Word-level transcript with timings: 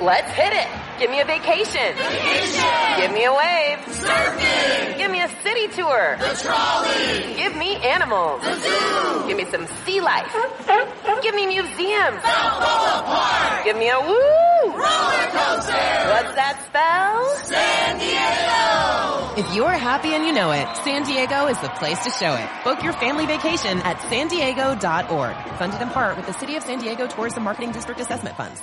Let's 0.00 0.30
hit 0.32 0.52
it. 0.52 0.66
Give 0.98 1.10
me 1.10 1.20
a 1.20 1.24
vacation. 1.24 1.94
Vacation. 1.94 3.00
Give 3.00 3.12
me 3.12 3.24
a 3.24 3.32
wave. 3.32 3.78
Surfing. 3.94 4.98
Give 4.98 5.10
me 5.10 5.20
a 5.22 5.28
city 5.42 5.68
tour. 5.68 6.16
The 6.18 6.34
trolley. 6.42 7.34
Give 7.34 7.54
me 7.56 7.76
animals. 7.76 8.42
The 8.42 8.54
zoo. 8.58 9.28
Give 9.28 9.36
me 9.36 9.44
some 9.46 9.66
sea 9.84 10.00
life. 10.00 10.34
Give 11.22 11.34
me 11.34 11.46
museums. 11.46 12.20
Balboa 12.22 13.02
Park. 13.06 13.64
Give 13.64 13.76
me 13.76 13.88
a 13.88 14.00
woo. 14.00 14.72
Roller 14.74 15.26
coaster. 15.30 15.94
What's 16.10 16.34
that 16.34 16.60
spell? 16.66 17.36
San 17.46 17.98
Diego. 17.98 19.40
If 19.40 19.54
you're 19.54 19.70
happy 19.70 20.14
and 20.14 20.24
you 20.26 20.32
know 20.32 20.50
it, 20.50 20.66
San 20.78 21.04
Diego 21.04 21.46
is 21.46 21.58
the 21.60 21.68
place 21.70 22.02
to 22.04 22.10
show 22.10 22.34
it. 22.34 22.48
Book 22.64 22.82
your 22.82 22.92
family 22.94 23.26
vacation 23.26 23.78
at 23.78 24.00
san 24.10 24.28
diego.org. 24.28 25.36
Funded 25.58 25.80
in 25.80 25.88
part 25.90 26.16
with 26.16 26.26
the 26.26 26.32
City 26.34 26.56
of 26.56 26.64
San 26.64 26.78
Diego 26.80 27.06
Tourism 27.06 27.44
Marketing 27.44 27.70
District 27.70 28.00
Assessment 28.00 28.36
Funds. 28.36 28.60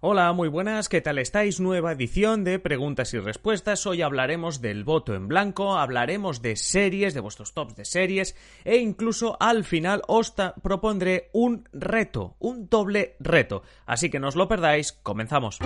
Hola, 0.00 0.32
muy 0.32 0.48
buenas, 0.48 0.88
¿qué 0.88 1.00
tal 1.00 1.18
estáis? 1.18 1.58
Nueva 1.58 1.90
edición 1.90 2.44
de 2.44 2.60
preguntas 2.60 3.12
y 3.14 3.18
respuestas. 3.18 3.84
Hoy 3.84 4.00
hablaremos 4.00 4.60
del 4.60 4.84
voto 4.84 5.12
en 5.16 5.26
blanco, 5.26 5.76
hablaremos 5.76 6.40
de 6.40 6.54
series, 6.54 7.14
de 7.14 7.20
vuestros 7.20 7.52
tops 7.52 7.74
de 7.74 7.84
series 7.84 8.36
e 8.64 8.76
incluso 8.76 9.36
al 9.40 9.64
final 9.64 10.02
os 10.06 10.32
propondré 10.62 11.30
un 11.32 11.68
reto, 11.72 12.36
un 12.38 12.68
doble 12.68 13.16
reto. 13.18 13.64
Así 13.86 14.08
que 14.08 14.20
no 14.20 14.28
os 14.28 14.36
lo 14.36 14.46
perdáis, 14.46 14.92
comenzamos. 14.92 15.58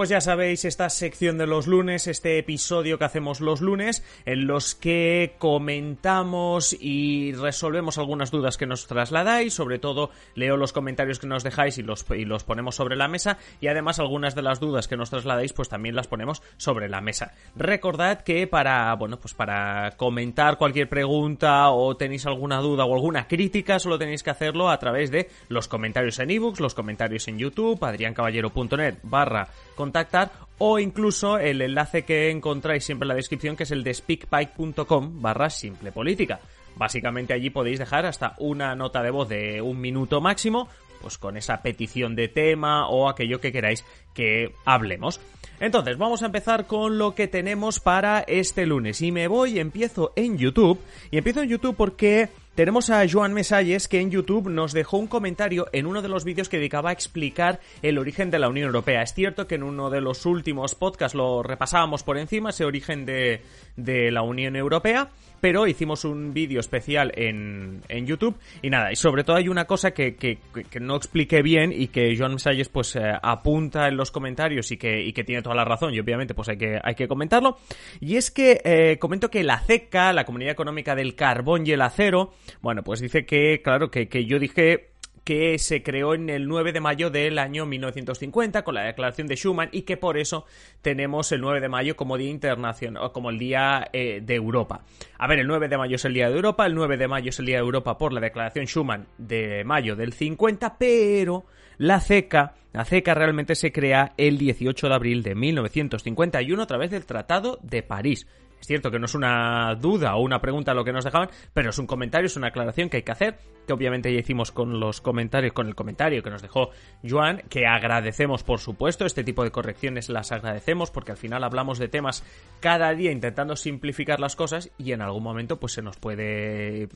Pues 0.00 0.08
ya 0.08 0.22
sabéis, 0.22 0.64
esta 0.64 0.88
sección 0.88 1.36
de 1.36 1.46
los 1.46 1.66
lunes, 1.66 2.06
este 2.06 2.38
episodio 2.38 2.98
que 2.98 3.04
hacemos 3.04 3.42
los 3.42 3.60
lunes, 3.60 4.02
en 4.24 4.46
los 4.46 4.74
que 4.74 5.34
comentamos 5.36 6.74
y 6.80 7.34
resolvemos 7.34 7.98
algunas 7.98 8.30
dudas 8.30 8.56
que 8.56 8.64
nos 8.64 8.86
trasladáis, 8.86 9.52
sobre 9.52 9.78
todo 9.78 10.08
leo 10.34 10.56
los 10.56 10.72
comentarios 10.72 11.18
que 11.18 11.26
nos 11.26 11.44
dejáis 11.44 11.76
y 11.76 11.82
los, 11.82 12.06
y 12.16 12.24
los 12.24 12.44
ponemos 12.44 12.76
sobre 12.76 12.96
la 12.96 13.08
mesa, 13.08 13.36
y 13.60 13.66
además 13.66 13.98
algunas 13.98 14.34
de 14.34 14.40
las 14.40 14.58
dudas 14.58 14.88
que 14.88 14.96
nos 14.96 15.10
trasladáis, 15.10 15.52
pues 15.52 15.68
también 15.68 15.94
las 15.94 16.06
ponemos 16.06 16.42
sobre 16.56 16.88
la 16.88 17.02
mesa. 17.02 17.34
Recordad 17.54 18.22
que 18.22 18.46
para, 18.46 18.94
bueno, 18.94 19.20
pues 19.20 19.34
para 19.34 19.98
comentar 19.98 20.56
cualquier 20.56 20.88
pregunta 20.88 21.68
o 21.68 21.94
tenéis 21.98 22.24
alguna 22.24 22.60
duda 22.60 22.86
o 22.86 22.94
alguna 22.94 23.28
crítica, 23.28 23.78
solo 23.78 23.98
tenéis 23.98 24.22
que 24.22 24.30
hacerlo 24.30 24.70
a 24.70 24.78
través 24.78 25.10
de 25.10 25.28
los 25.50 25.68
comentarios 25.68 26.18
en 26.20 26.30
ebooks, 26.30 26.60
los 26.60 26.74
comentarios 26.74 27.28
en 27.28 27.38
YouTube, 27.38 27.84
adriancaballero.net 27.84 28.94
barra 29.02 29.46
contactar 29.90 30.30
o 30.58 30.78
incluso 30.78 31.38
el 31.38 31.60
enlace 31.62 32.04
que 32.04 32.30
encontráis 32.30 32.84
siempre 32.84 33.04
en 33.04 33.08
la 33.08 33.14
descripción 33.14 33.56
que 33.56 33.64
es 33.64 33.72
el 33.72 33.82
de 33.82 33.92
speakpipe.com 33.92 35.20
barra 35.20 35.50
simple 35.50 35.90
política. 35.90 36.38
Básicamente 36.76 37.32
allí 37.32 37.50
podéis 37.50 37.80
dejar 37.80 38.06
hasta 38.06 38.34
una 38.38 38.76
nota 38.76 39.02
de 39.02 39.10
voz 39.10 39.28
de 39.28 39.60
un 39.60 39.80
minuto 39.80 40.20
máximo, 40.20 40.68
pues 41.00 41.18
con 41.18 41.36
esa 41.36 41.60
petición 41.62 42.14
de 42.14 42.28
tema 42.28 42.88
o 42.88 43.08
aquello 43.08 43.40
que 43.40 43.50
queráis 43.50 43.84
que 44.14 44.54
hablemos. 44.64 45.20
Entonces, 45.58 45.98
vamos 45.98 46.22
a 46.22 46.26
empezar 46.26 46.66
con 46.66 46.96
lo 46.96 47.14
que 47.14 47.26
tenemos 47.26 47.80
para 47.80 48.20
este 48.20 48.64
lunes. 48.64 49.02
Y 49.02 49.10
me 49.10 49.28
voy, 49.28 49.58
empiezo 49.58 50.12
en 50.14 50.38
YouTube. 50.38 50.80
Y 51.10 51.18
empiezo 51.18 51.42
en 51.42 51.48
YouTube 51.48 51.76
porque 51.76 52.28
tenemos 52.60 52.90
a 52.90 53.08
Joan 53.10 53.32
Mesalles 53.32 53.88
que 53.88 54.00
en 54.00 54.10
YouTube 54.10 54.50
nos 54.50 54.74
dejó 54.74 54.98
un 54.98 55.06
comentario 55.06 55.68
en 55.72 55.86
uno 55.86 56.02
de 56.02 56.10
los 56.10 56.24
vídeos 56.24 56.50
que 56.50 56.58
dedicaba 56.58 56.90
a 56.90 56.92
explicar 56.92 57.58
el 57.80 57.96
origen 57.96 58.30
de 58.30 58.38
la 58.38 58.50
Unión 58.50 58.66
Europea. 58.66 59.00
Es 59.00 59.14
cierto 59.14 59.46
que 59.46 59.54
en 59.54 59.62
uno 59.62 59.88
de 59.88 60.02
los 60.02 60.26
últimos 60.26 60.74
podcasts 60.74 61.14
lo 61.14 61.42
repasábamos 61.42 62.02
por 62.02 62.18
encima, 62.18 62.50
ese 62.50 62.66
origen 62.66 63.06
de, 63.06 63.40
la 63.76 64.20
Unión 64.20 64.56
Europea, 64.56 65.08
pero 65.40 65.66
hicimos 65.66 66.04
un 66.04 66.34
vídeo 66.34 66.60
especial 66.60 67.12
en, 67.14 67.80
en, 67.88 68.06
YouTube 68.06 68.36
y 68.60 68.68
nada, 68.68 68.92
y 68.92 68.96
sobre 68.96 69.24
todo 69.24 69.36
hay 69.36 69.48
una 69.48 69.64
cosa 69.64 69.92
que, 69.92 70.38
no 70.78 70.96
expliqué 70.96 71.40
bien 71.40 71.72
y 71.72 71.88
que 71.88 72.14
Joan 72.14 72.34
Mesalles 72.34 72.68
pues 72.68 72.94
eh, 72.94 73.00
apunta 73.22 73.88
en 73.88 73.96
los 73.96 74.10
comentarios 74.10 74.70
y 74.70 74.76
que, 74.76 75.24
tiene 75.24 75.40
toda 75.40 75.54
la 75.54 75.64
razón 75.64 75.94
y 75.94 76.00
obviamente 76.00 76.34
pues 76.34 76.50
hay 76.50 76.58
que, 76.58 76.78
hay 76.82 76.94
que 76.94 77.08
comentarlo 77.08 77.56
y 78.00 78.16
es 78.16 78.30
que 78.30 78.60
eh, 78.64 78.98
comento 78.98 79.30
que 79.30 79.42
la 79.44 79.60
CECA, 79.60 80.12
la 80.12 80.24
Comunidad 80.24 80.52
Económica 80.52 80.94
del 80.94 81.14
Carbón 81.14 81.66
y 81.66 81.72
el 81.72 81.80
Acero, 81.80 82.34
bueno, 82.60 82.82
pues 82.82 83.00
dice 83.00 83.26
que, 83.26 83.60
claro, 83.62 83.90
que, 83.90 84.08
que 84.08 84.24
yo 84.24 84.38
dije 84.38 84.90
que 85.24 85.58
se 85.58 85.82
creó 85.82 86.14
en 86.14 86.30
el 86.30 86.48
9 86.48 86.72
de 86.72 86.80
mayo 86.80 87.10
del 87.10 87.38
año 87.38 87.66
1950 87.66 88.62
con 88.64 88.74
la 88.74 88.82
declaración 88.82 89.26
de 89.26 89.36
Schuman 89.36 89.68
y 89.72 89.82
que 89.82 89.96
por 89.96 90.18
eso 90.18 90.44
tenemos 90.82 91.30
el 91.32 91.40
9 91.40 91.60
de 91.60 91.68
mayo 91.68 91.96
como 91.96 92.16
Día 92.16 92.30
Internacional, 92.30 93.04
o 93.04 93.12
como 93.12 93.30
el 93.30 93.38
Día 93.38 93.88
eh, 93.92 94.20
de 94.22 94.34
Europa. 94.34 94.82
A 95.18 95.28
ver, 95.28 95.40
el 95.40 95.46
9 95.46 95.68
de 95.68 95.78
mayo 95.78 95.96
es 95.96 96.04
el 96.04 96.14
Día 96.14 96.28
de 96.28 96.36
Europa, 96.36 96.66
el 96.66 96.74
9 96.74 96.96
de 96.96 97.08
mayo 97.08 97.30
es 97.30 97.38
el 97.38 97.46
Día 97.46 97.56
de 97.56 97.62
Europa 97.62 97.98
por 97.98 98.12
la 98.12 98.20
declaración 98.20 98.66
Schuman 98.66 99.06
de 99.18 99.62
mayo 99.64 99.94
del 99.94 100.12
50, 100.12 100.78
pero 100.78 101.44
la 101.78 102.00
CECA, 102.00 102.54
la 102.72 102.84
CECA 102.84 103.14
realmente 103.14 103.54
se 103.54 103.72
crea 103.72 104.12
el 104.16 104.38
18 104.38 104.88
de 104.88 104.94
abril 104.94 105.22
de 105.22 105.34
1951 105.34 106.62
a 106.62 106.66
través 106.66 106.90
del 106.90 107.06
Tratado 107.06 107.58
de 107.62 107.82
París. 107.82 108.26
Es 108.60 108.66
cierto 108.66 108.90
que 108.90 108.98
no 108.98 109.06
es 109.06 109.14
una 109.14 109.74
duda 109.74 110.14
o 110.16 110.22
una 110.22 110.40
pregunta 110.40 110.74
lo 110.74 110.84
que 110.84 110.92
nos 110.92 111.04
dejaban, 111.04 111.30
pero 111.54 111.70
es 111.70 111.78
un 111.78 111.86
comentario, 111.86 112.26
es 112.26 112.36
una 112.36 112.48
aclaración 112.48 112.88
que 112.88 112.98
hay 112.98 113.02
que 113.02 113.12
hacer, 113.12 113.38
que 113.66 113.72
obviamente 113.72 114.12
ya 114.12 114.20
hicimos 114.20 114.52
con 114.52 114.78
los 114.78 115.00
comentarios, 115.00 115.52
con 115.52 115.66
el 115.66 115.74
comentario 115.74 116.22
que 116.22 116.30
nos 116.30 116.42
dejó 116.42 116.70
Joan, 117.08 117.42
que 117.48 117.66
agradecemos 117.66 118.42
por 118.42 118.60
supuesto, 118.60 119.06
este 119.06 119.24
tipo 119.24 119.44
de 119.44 119.50
correcciones 119.50 120.08
las 120.08 120.32
agradecemos 120.32 120.90
porque 120.90 121.12
al 121.12 121.18
final 121.18 121.44
hablamos 121.44 121.78
de 121.78 121.88
temas 121.88 122.24
cada 122.60 122.92
día 122.94 123.12
intentando 123.12 123.56
simplificar 123.56 124.20
las 124.20 124.36
cosas 124.36 124.70
y 124.76 124.92
en 124.92 125.02
algún 125.02 125.22
momento 125.22 125.58
pues 125.58 125.72
se 125.72 125.82
nos 125.82 125.96
puede 125.96 126.88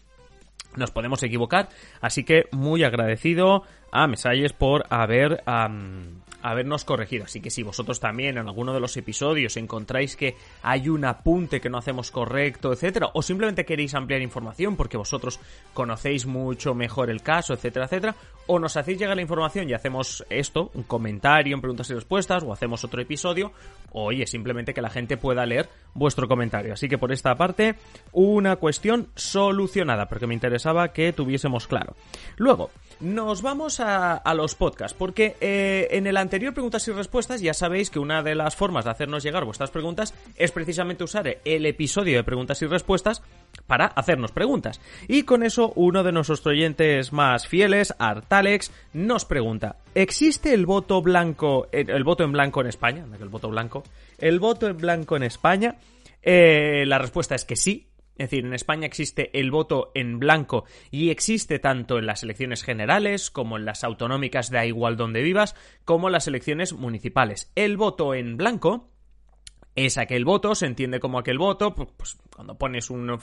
nos 0.76 0.90
podemos 0.90 1.22
equivocar, 1.22 1.68
así 2.00 2.24
que 2.24 2.46
muy 2.50 2.82
agradecido 2.82 3.62
a 3.92 4.08
Mesalles 4.08 4.52
por 4.52 4.84
haber 4.90 5.42
habernos 6.44 6.84
corregido. 6.84 7.24
Así 7.24 7.40
que 7.40 7.50
si 7.50 7.62
vosotros 7.62 7.98
también 7.98 8.36
en 8.36 8.46
alguno 8.46 8.74
de 8.74 8.80
los 8.80 8.96
episodios 8.96 9.56
encontráis 9.56 10.14
que 10.14 10.36
hay 10.62 10.88
un 10.88 11.04
apunte 11.06 11.60
que 11.60 11.70
no 11.70 11.78
hacemos 11.78 12.10
correcto, 12.10 12.72
etcétera, 12.72 13.08
o 13.14 13.22
simplemente 13.22 13.64
queréis 13.64 13.94
ampliar 13.94 14.20
información 14.20 14.76
porque 14.76 14.98
vosotros 14.98 15.40
conocéis 15.72 16.26
mucho 16.26 16.74
mejor 16.74 17.08
el 17.08 17.22
caso, 17.22 17.54
etcétera, 17.54 17.86
etcétera, 17.86 18.14
o 18.46 18.58
nos 18.58 18.76
hacéis 18.76 18.98
llegar 18.98 19.16
la 19.16 19.22
información 19.22 19.68
y 19.70 19.72
hacemos 19.72 20.24
esto, 20.28 20.70
un 20.74 20.82
comentario 20.82 21.54
en 21.54 21.62
preguntas 21.62 21.88
y 21.88 21.94
respuestas, 21.94 22.42
o 22.42 22.52
hacemos 22.52 22.84
otro 22.84 23.00
episodio, 23.00 23.52
oye, 23.92 24.26
simplemente 24.26 24.74
que 24.74 24.82
la 24.82 24.90
gente 24.90 25.16
pueda 25.16 25.46
leer 25.46 25.70
vuestro 25.94 26.28
comentario. 26.28 26.72
Así 26.74 26.88
que 26.88 26.98
por 26.98 27.12
esta 27.12 27.34
parte, 27.36 27.76
una 28.12 28.56
cuestión 28.56 29.08
solucionada, 29.14 30.08
porque 30.08 30.26
me 30.26 30.34
interesaba 30.34 30.92
que 30.92 31.12
tuviésemos 31.12 31.66
claro. 31.66 31.94
Luego, 32.36 32.70
nos 33.00 33.42
vamos 33.42 33.80
a, 33.80 34.22
los 34.34 34.54
podcasts, 34.54 34.96
porque 34.96 35.36
eh, 35.40 35.88
en 35.92 36.06
el 36.06 36.16
anterior 36.16 36.54
preguntas 36.54 36.86
y 36.88 36.92
respuestas 36.92 37.40
ya 37.40 37.54
sabéis 37.54 37.90
que 37.90 37.98
una 37.98 38.22
de 38.22 38.34
las 38.34 38.56
formas 38.56 38.84
de 38.84 38.90
hacernos 38.90 39.22
llegar 39.22 39.44
vuestras 39.44 39.70
preguntas 39.70 40.14
es 40.36 40.52
precisamente 40.52 41.04
usar 41.04 41.38
el 41.44 41.66
episodio 41.66 42.16
de 42.16 42.24
preguntas 42.24 42.60
y 42.62 42.66
respuestas 42.66 43.22
para 43.66 43.86
hacernos 43.86 44.32
preguntas. 44.32 44.80
Y 45.08 45.22
con 45.22 45.42
eso 45.42 45.72
uno 45.76 46.02
de 46.02 46.12
nuestros 46.12 46.46
oyentes 46.46 47.12
más 47.12 47.46
fieles, 47.46 47.94
Artalex, 47.98 48.72
nos 48.92 49.24
pregunta, 49.24 49.76
¿existe 49.94 50.54
el 50.54 50.66
voto 50.66 51.02
blanco, 51.02 51.68
el, 51.72 52.04
voto 52.04 52.24
en 52.24 52.32
blanco 52.32 52.60
en 52.60 52.66
España? 52.68 53.06
El 53.20 53.28
voto 53.28 53.48
blanco. 53.48 53.84
¿El 54.18 54.38
voto 54.40 54.66
en 54.66 54.76
blanco 54.76 55.16
en 55.16 55.22
España? 55.24 55.76
Eh, 56.22 56.84
la 56.86 56.98
respuesta 56.98 57.34
es 57.34 57.44
que 57.44 57.56
sí, 57.56 57.88
es 58.16 58.30
decir, 58.30 58.46
en 58.46 58.54
España 58.54 58.86
existe 58.86 59.38
el 59.38 59.50
voto 59.50 59.90
en 59.94 60.20
blanco 60.20 60.64
y 60.92 61.10
existe 61.10 61.58
tanto 61.58 61.98
en 61.98 62.06
las 62.06 62.22
elecciones 62.22 62.62
generales 62.62 63.30
como 63.30 63.56
en 63.56 63.64
las 63.64 63.82
autonómicas, 63.82 64.50
da 64.50 64.64
igual 64.64 64.96
donde 64.96 65.22
vivas, 65.22 65.56
como 65.84 66.08
en 66.08 66.12
las 66.12 66.28
elecciones 66.28 66.72
municipales. 66.72 67.50
El 67.56 67.76
voto 67.76 68.14
en 68.14 68.36
blanco 68.36 68.93
es 69.74 69.98
aquel 69.98 70.24
voto, 70.24 70.54
se 70.54 70.66
entiende 70.66 71.00
como 71.00 71.18
aquel 71.18 71.38
voto, 71.38 71.74
pues, 71.74 72.18
cuando 72.34 72.56
pones 72.56 72.90
un, 72.90 73.18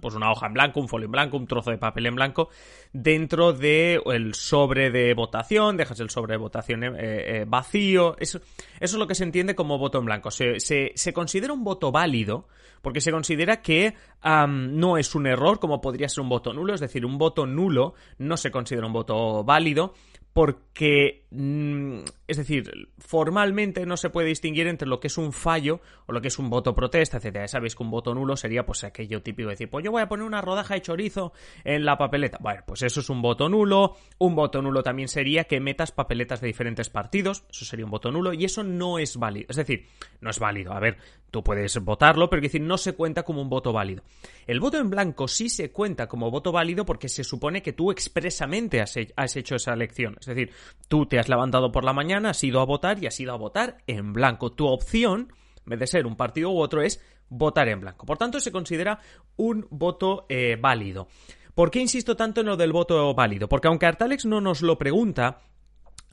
pues 0.00 0.14
una 0.14 0.30
hoja 0.30 0.46
en 0.46 0.54
blanco, 0.54 0.80
un 0.80 0.88
folio 0.88 1.06
en 1.06 1.12
blanco, 1.12 1.36
un 1.36 1.46
trozo 1.46 1.70
de 1.70 1.78
papel 1.78 2.06
en 2.06 2.14
blanco, 2.14 2.48
dentro 2.92 3.52
del 3.52 4.00
el 4.06 4.34
sobre 4.34 4.90
de 4.90 5.12
votación, 5.14 5.76
dejas 5.76 6.00
el 6.00 6.10
sobre 6.10 6.32
de 6.32 6.38
votación 6.38 6.84
eh, 6.84 6.90
eh, 6.96 7.44
vacío, 7.46 8.16
eso, 8.18 8.38
eso, 8.38 8.44
es 8.80 8.94
lo 8.94 9.06
que 9.06 9.14
se 9.14 9.24
entiende 9.24 9.54
como 9.54 9.78
voto 9.78 9.98
en 9.98 10.06
blanco. 10.06 10.30
Se, 10.30 10.58
se, 10.60 10.92
se 10.94 11.12
considera 11.12 11.52
un 11.52 11.64
voto 11.64 11.92
válido 11.92 12.48
porque 12.84 13.00
se 13.00 13.10
considera 13.10 13.62
que 13.62 13.94
no 14.22 14.98
es 14.98 15.14
un 15.14 15.26
error 15.26 15.58
como 15.58 15.80
podría 15.80 16.08
ser 16.08 16.20
un 16.22 16.28
voto 16.28 16.52
nulo, 16.52 16.74
es 16.74 16.80
decir, 16.80 17.06
un 17.06 17.16
voto 17.16 17.46
nulo 17.46 17.94
no 18.18 18.36
se 18.36 18.50
considera 18.50 18.86
un 18.86 18.92
voto 18.92 19.42
válido 19.42 19.94
porque, 20.34 21.26
mm, 21.30 22.00
es 22.26 22.36
decir, 22.36 22.88
formalmente 22.98 23.86
no 23.86 23.96
se 23.96 24.10
puede 24.10 24.26
distinguir 24.26 24.66
entre 24.66 24.88
lo 24.88 24.98
que 24.98 25.06
es 25.06 25.16
un 25.16 25.32
fallo 25.32 25.80
o 26.06 26.12
lo 26.12 26.20
que 26.20 26.26
es 26.26 26.40
un 26.40 26.50
voto 26.50 26.74
protesta, 26.74 27.18
etc. 27.18 27.34
Ya 27.34 27.48
sabéis 27.48 27.76
que 27.76 27.84
un 27.84 27.92
voto 27.92 28.12
nulo 28.12 28.36
sería 28.36 28.66
pues 28.66 28.82
aquello 28.82 29.22
típico 29.22 29.48
de 29.48 29.52
decir, 29.52 29.70
pues 29.70 29.84
yo 29.84 29.92
voy 29.92 30.02
a 30.02 30.08
poner 30.08 30.26
una 30.26 30.40
rodaja 30.40 30.74
de 30.74 30.82
chorizo 30.82 31.32
en 31.62 31.84
la 31.84 31.96
papeleta. 31.96 32.38
Bueno, 32.40 32.64
pues 32.66 32.82
eso 32.82 32.98
es 32.98 33.08
un 33.10 33.22
voto 33.22 33.48
nulo. 33.48 33.94
Un 34.18 34.34
voto 34.34 34.60
nulo 34.60 34.82
también 34.82 35.06
sería 35.06 35.44
que 35.44 35.60
metas 35.60 35.92
papeletas 35.92 36.40
de 36.40 36.48
diferentes 36.48 36.90
partidos, 36.90 37.44
eso 37.48 37.64
sería 37.64 37.84
un 37.84 37.92
voto 37.92 38.10
nulo 38.10 38.32
y 38.32 38.44
eso 38.44 38.64
no 38.64 38.98
es 38.98 39.16
válido. 39.16 39.46
Es 39.48 39.56
decir, 39.56 39.86
no 40.20 40.30
es 40.30 40.40
válido. 40.40 40.72
A 40.72 40.80
ver, 40.80 40.98
tú 41.30 41.44
puedes 41.44 41.78
votarlo, 41.78 42.28
pero 42.28 42.40
es 42.40 42.50
decir, 42.50 42.60
no 42.60 42.76
se 42.76 42.94
cuenta 42.94 43.22
como 43.22 43.40
un 43.40 43.48
voto 43.48 43.72
válido. 43.72 44.02
El 44.48 44.58
voto 44.58 44.78
en 44.78 44.90
blanco 44.90 45.28
sí 45.28 45.48
se 45.48 45.70
cuenta 45.70 46.08
como 46.08 46.32
voto 46.32 46.50
válido 46.50 46.84
porque 46.84 47.08
se 47.08 47.22
supone 47.22 47.62
que 47.62 47.72
tú 47.72 47.92
expresamente 47.92 48.80
has 48.80 49.36
hecho 49.36 49.54
esa 49.54 49.72
elección. 49.72 50.16
Es 50.28 50.36
decir, 50.36 50.54
tú 50.88 51.06
te 51.06 51.18
has 51.18 51.28
levantado 51.28 51.72
por 51.72 51.84
la 51.84 51.92
mañana, 51.92 52.30
has 52.30 52.44
ido 52.44 52.60
a 52.60 52.64
votar 52.64 53.02
y 53.02 53.06
has 53.06 53.18
ido 53.20 53.32
a 53.32 53.36
votar 53.36 53.78
en 53.86 54.12
blanco. 54.12 54.52
Tu 54.52 54.66
opción, 54.66 55.32
en 55.64 55.70
vez 55.70 55.78
de 55.80 55.86
ser 55.86 56.06
un 56.06 56.16
partido 56.16 56.50
u 56.50 56.58
otro, 56.58 56.82
es 56.82 57.00
votar 57.28 57.68
en 57.68 57.80
blanco. 57.80 58.06
Por 58.06 58.18
tanto, 58.18 58.40
se 58.40 58.52
considera 58.52 59.00
un 59.36 59.66
voto 59.70 60.26
eh, 60.28 60.56
válido. 60.60 61.08
¿Por 61.54 61.70
qué 61.70 61.80
insisto 61.80 62.16
tanto 62.16 62.40
en 62.40 62.48
lo 62.48 62.56
del 62.56 62.72
voto 62.72 63.14
válido? 63.14 63.48
Porque 63.48 63.68
aunque 63.68 63.86
Artalex 63.86 64.24
no 64.26 64.40
nos 64.40 64.60
lo 64.60 64.76
pregunta, 64.76 65.38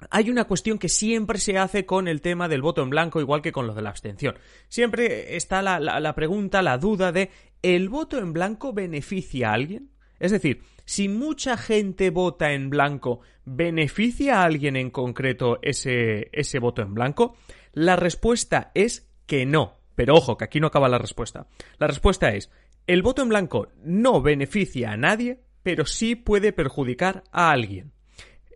hay 0.10 0.30
una 0.30 0.46
cuestión 0.46 0.78
que 0.78 0.90
siempre 0.90 1.40
se 1.40 1.58
hace 1.58 1.86
con 1.86 2.08
el 2.08 2.22
tema 2.22 2.48
del 2.48 2.62
voto 2.62 2.82
en 2.82 2.90
blanco, 2.90 3.22
igual 3.22 3.42
que 3.42 3.52
con 3.52 3.68
lo 3.68 3.74
de 3.74 3.82
la 3.82 3.90
abstención. 3.90 4.38
Siempre 4.68 5.36
está 5.36 5.62
la, 5.62 5.80
la 5.80 6.16
pregunta, 6.16 6.62
la 6.62 6.78
duda 6.78 7.12
de 7.12 7.30
¿el 7.62 7.90
voto 7.90 8.18
en 8.18 8.34
blanco 8.34 8.74
beneficia 8.74 9.50
a 9.50 9.54
alguien? 9.54 9.91
Es 10.22 10.30
decir, 10.30 10.62
si 10.86 11.10
mucha 11.10 11.58
gente 11.58 12.12
vota 12.12 12.54
en 12.54 12.70
blanco, 12.70 13.22
¿beneficia 13.44 14.40
a 14.40 14.46
alguien 14.46 14.76
en 14.76 14.92
concreto 14.92 15.58
ese, 15.64 16.30
ese 16.32 16.60
voto 16.60 16.84
en 16.84 16.94
blanco? 16.94 17.36
La 17.74 17.96
respuesta 17.96 18.72
es 18.76 19.10
que 19.26 19.48
no. 19.48 19.80
Pero 19.96 20.14
ojo, 20.14 20.38
que 20.38 20.46
aquí 20.46 20.60
no 20.60 20.68
acaba 20.68 20.90
la 20.90 21.00
respuesta. 21.00 21.48
La 21.80 21.88
respuesta 21.88 22.30
es, 22.36 22.52
el 22.86 23.02
voto 23.02 23.24
en 23.24 23.30
blanco 23.30 23.70
no 23.84 24.22
beneficia 24.22 24.92
a 24.92 24.98
nadie, 24.98 25.40
pero 25.64 25.88
sí 25.88 26.16
puede 26.16 26.54
perjudicar 26.54 27.24
a 27.32 27.50
alguien. 27.50 27.92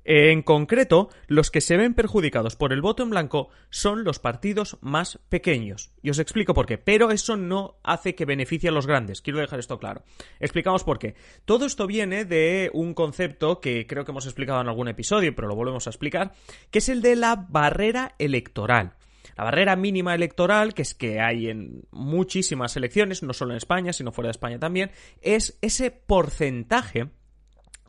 En 0.07 0.44
concreto, 0.44 1.10
los 1.25 1.50
que 1.50 1.62
se 1.62 1.78
ven 1.78 1.96
perjudicados 1.96 2.56
por 2.56 2.72
el 2.72 2.81
voto 2.81 3.02
en 3.02 3.10
blanco 3.10 3.50
son 3.72 4.04
los 4.04 4.19
partidos 4.19 4.78
más 4.81 5.19
pequeños. 5.30 5.92
Y 6.04 6.12
os 6.12 6.19
explico 6.19 6.54
por 6.54 6.68
qué. 6.68 6.78
Pero 6.78 7.10
eso 7.10 7.36
no 7.36 7.80
hace 7.84 8.13
que 8.13 8.25
beneficie 8.25 8.69
a 8.69 8.72
los 8.72 8.86
grandes. 8.86 9.22
Quiero 9.22 9.40
dejar 9.40 9.57
esto 9.57 9.80
claro. 9.80 10.04
Explicamos 10.40 10.84
por 10.84 11.00
qué. 11.00 11.16
Todo 11.46 11.66
esto 11.66 11.88
viene 11.88 12.24
de 12.24 12.69
un 12.72 12.94
concepto 12.94 13.60
que 13.60 13.88
creo 13.88 14.06
que 14.06 14.12
hemos 14.12 14.28
explicado 14.28 14.62
en 14.62 14.68
algún 14.68 14.88
episodio, 14.88 15.34
pero 15.34 15.48
lo 15.48 15.56
volvemos 15.56 15.88
a 15.88 15.90
explicar, 15.90 16.34
que 16.69 16.78
es 16.78 16.90
el 16.90 17.02
de 17.02 17.16
la 17.16 17.36
barrera 17.36 18.13
electoral. 18.19 18.94
La 19.36 19.44
barrera 19.44 19.75
mínima 19.75 20.13
electoral, 20.13 20.75
que 20.75 20.84
es 20.84 20.94
que 20.94 21.19
hay 21.19 21.50
en 21.50 21.81
muchísimas 21.90 22.78
elecciones, 22.78 23.24
no 23.24 23.34
solo 23.34 23.52
en 23.52 23.57
España, 23.57 23.92
sino 23.92 24.12
fuera 24.12 24.28
de 24.28 24.34
España 24.34 24.60
también, 24.60 24.92
es 25.22 25.57
ese 25.62 25.90
porcentaje 25.90 27.10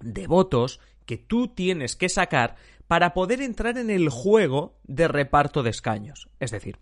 de 0.01 0.27
votos 0.27 0.81
que 1.07 1.17
tú 1.17 1.49
tienes 1.49 1.97
que 1.97 2.09
sacar 2.09 2.57
para 2.87 3.15
poder 3.15 3.41
entrar 3.41 3.79
en 3.79 3.91
el 3.91 4.09
juego 4.09 4.79
de 4.85 5.09
reparto 5.09 5.63
de 5.63 5.71
escaños. 5.71 6.29
Es 6.39 6.51
decir, 6.51 6.79